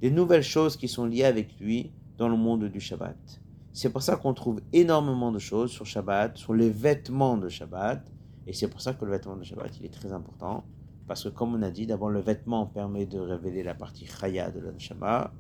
des 0.01 0.11
nouvelles 0.11 0.43
choses 0.43 0.77
qui 0.77 0.89
sont 0.89 1.07
liées 1.07 1.25
avec 1.25 1.61
lui 1.61 1.93
dans 2.19 2.29
le 2.29 2.37
monde 2.37 2.65
du 2.65 2.81
Shabbat. 2.81 3.17
C'est 3.73 3.91
pour 3.91 4.03
ça 4.03 4.17
qu'on 4.17 4.35
trouve 4.35 4.61
énormément 4.73 5.33
de 5.33 5.39
choses 5.39 5.71
sur 5.71 5.87
Shabbat, 5.87 6.37
sur 6.37 6.55
les 6.55 6.71
vêtements 6.71 7.37
de 7.37 7.49
Shabbat. 7.49 8.05
Et 8.47 8.53
c'est 8.53 8.69
pour 8.69 8.81
ça 8.81 8.95
que 8.95 9.05
le 9.05 9.13
vêtement 9.13 9.37
de 9.37 9.45
Shabbat, 9.45 9.79
il 9.79 9.87
est 9.87 9.93
très 9.93 10.13
important. 10.13 10.65
Parce 11.07 11.25
que 11.25 11.29
comme 11.29 11.55
on 11.55 11.63
a 11.63 11.71
dit, 11.71 11.87
d'abord 11.87 12.11
le 12.11 12.21
vêtement 12.21 12.67
permet 12.67 13.07
de 13.07 13.19
révéler 13.19 13.63
la 13.63 13.75
partie 13.75 14.07
chaya 14.07 14.51
de 14.51 14.61
l'anshama. 14.61 15.33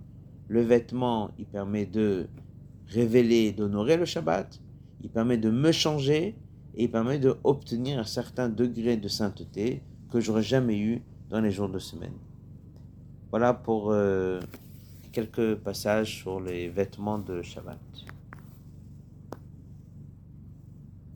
Le 0.49 0.61
vêtement, 0.61 1.31
il 1.39 1.47
permet 1.47 1.87
de 1.87 2.29
révéler, 2.89 3.53
d'honorer 3.53 3.97
le 3.97 4.05
Shabbat. 4.05 4.61
Il 5.03 5.11
permet 5.11 5.39
de 5.39 5.51
me 5.51 5.73
changer 5.73 6.37
et 6.75 6.85
il 6.85 6.91
permet 6.91 7.19
d'obtenir 7.19 7.99
un 7.99 8.05
certain 8.05 8.49
degré 8.49 8.97
de 8.97 9.09
sainteté 9.09 9.83
que 10.11 10.21
j'aurais 10.21 10.43
jamais 10.43 10.79
eu 10.79 11.03
dans 11.31 11.41
les 11.41 11.51
jours 11.51 11.69
de 11.69 11.79
semaine. 11.79 12.15
Voilà 13.31 13.55
pour 13.55 13.91
euh, 13.91 14.41
quelques 15.11 15.55
passages 15.57 16.19
sur 16.19 16.41
les 16.41 16.69
vêtements 16.69 17.19
de 17.19 17.41
Shabbat. 17.43 17.79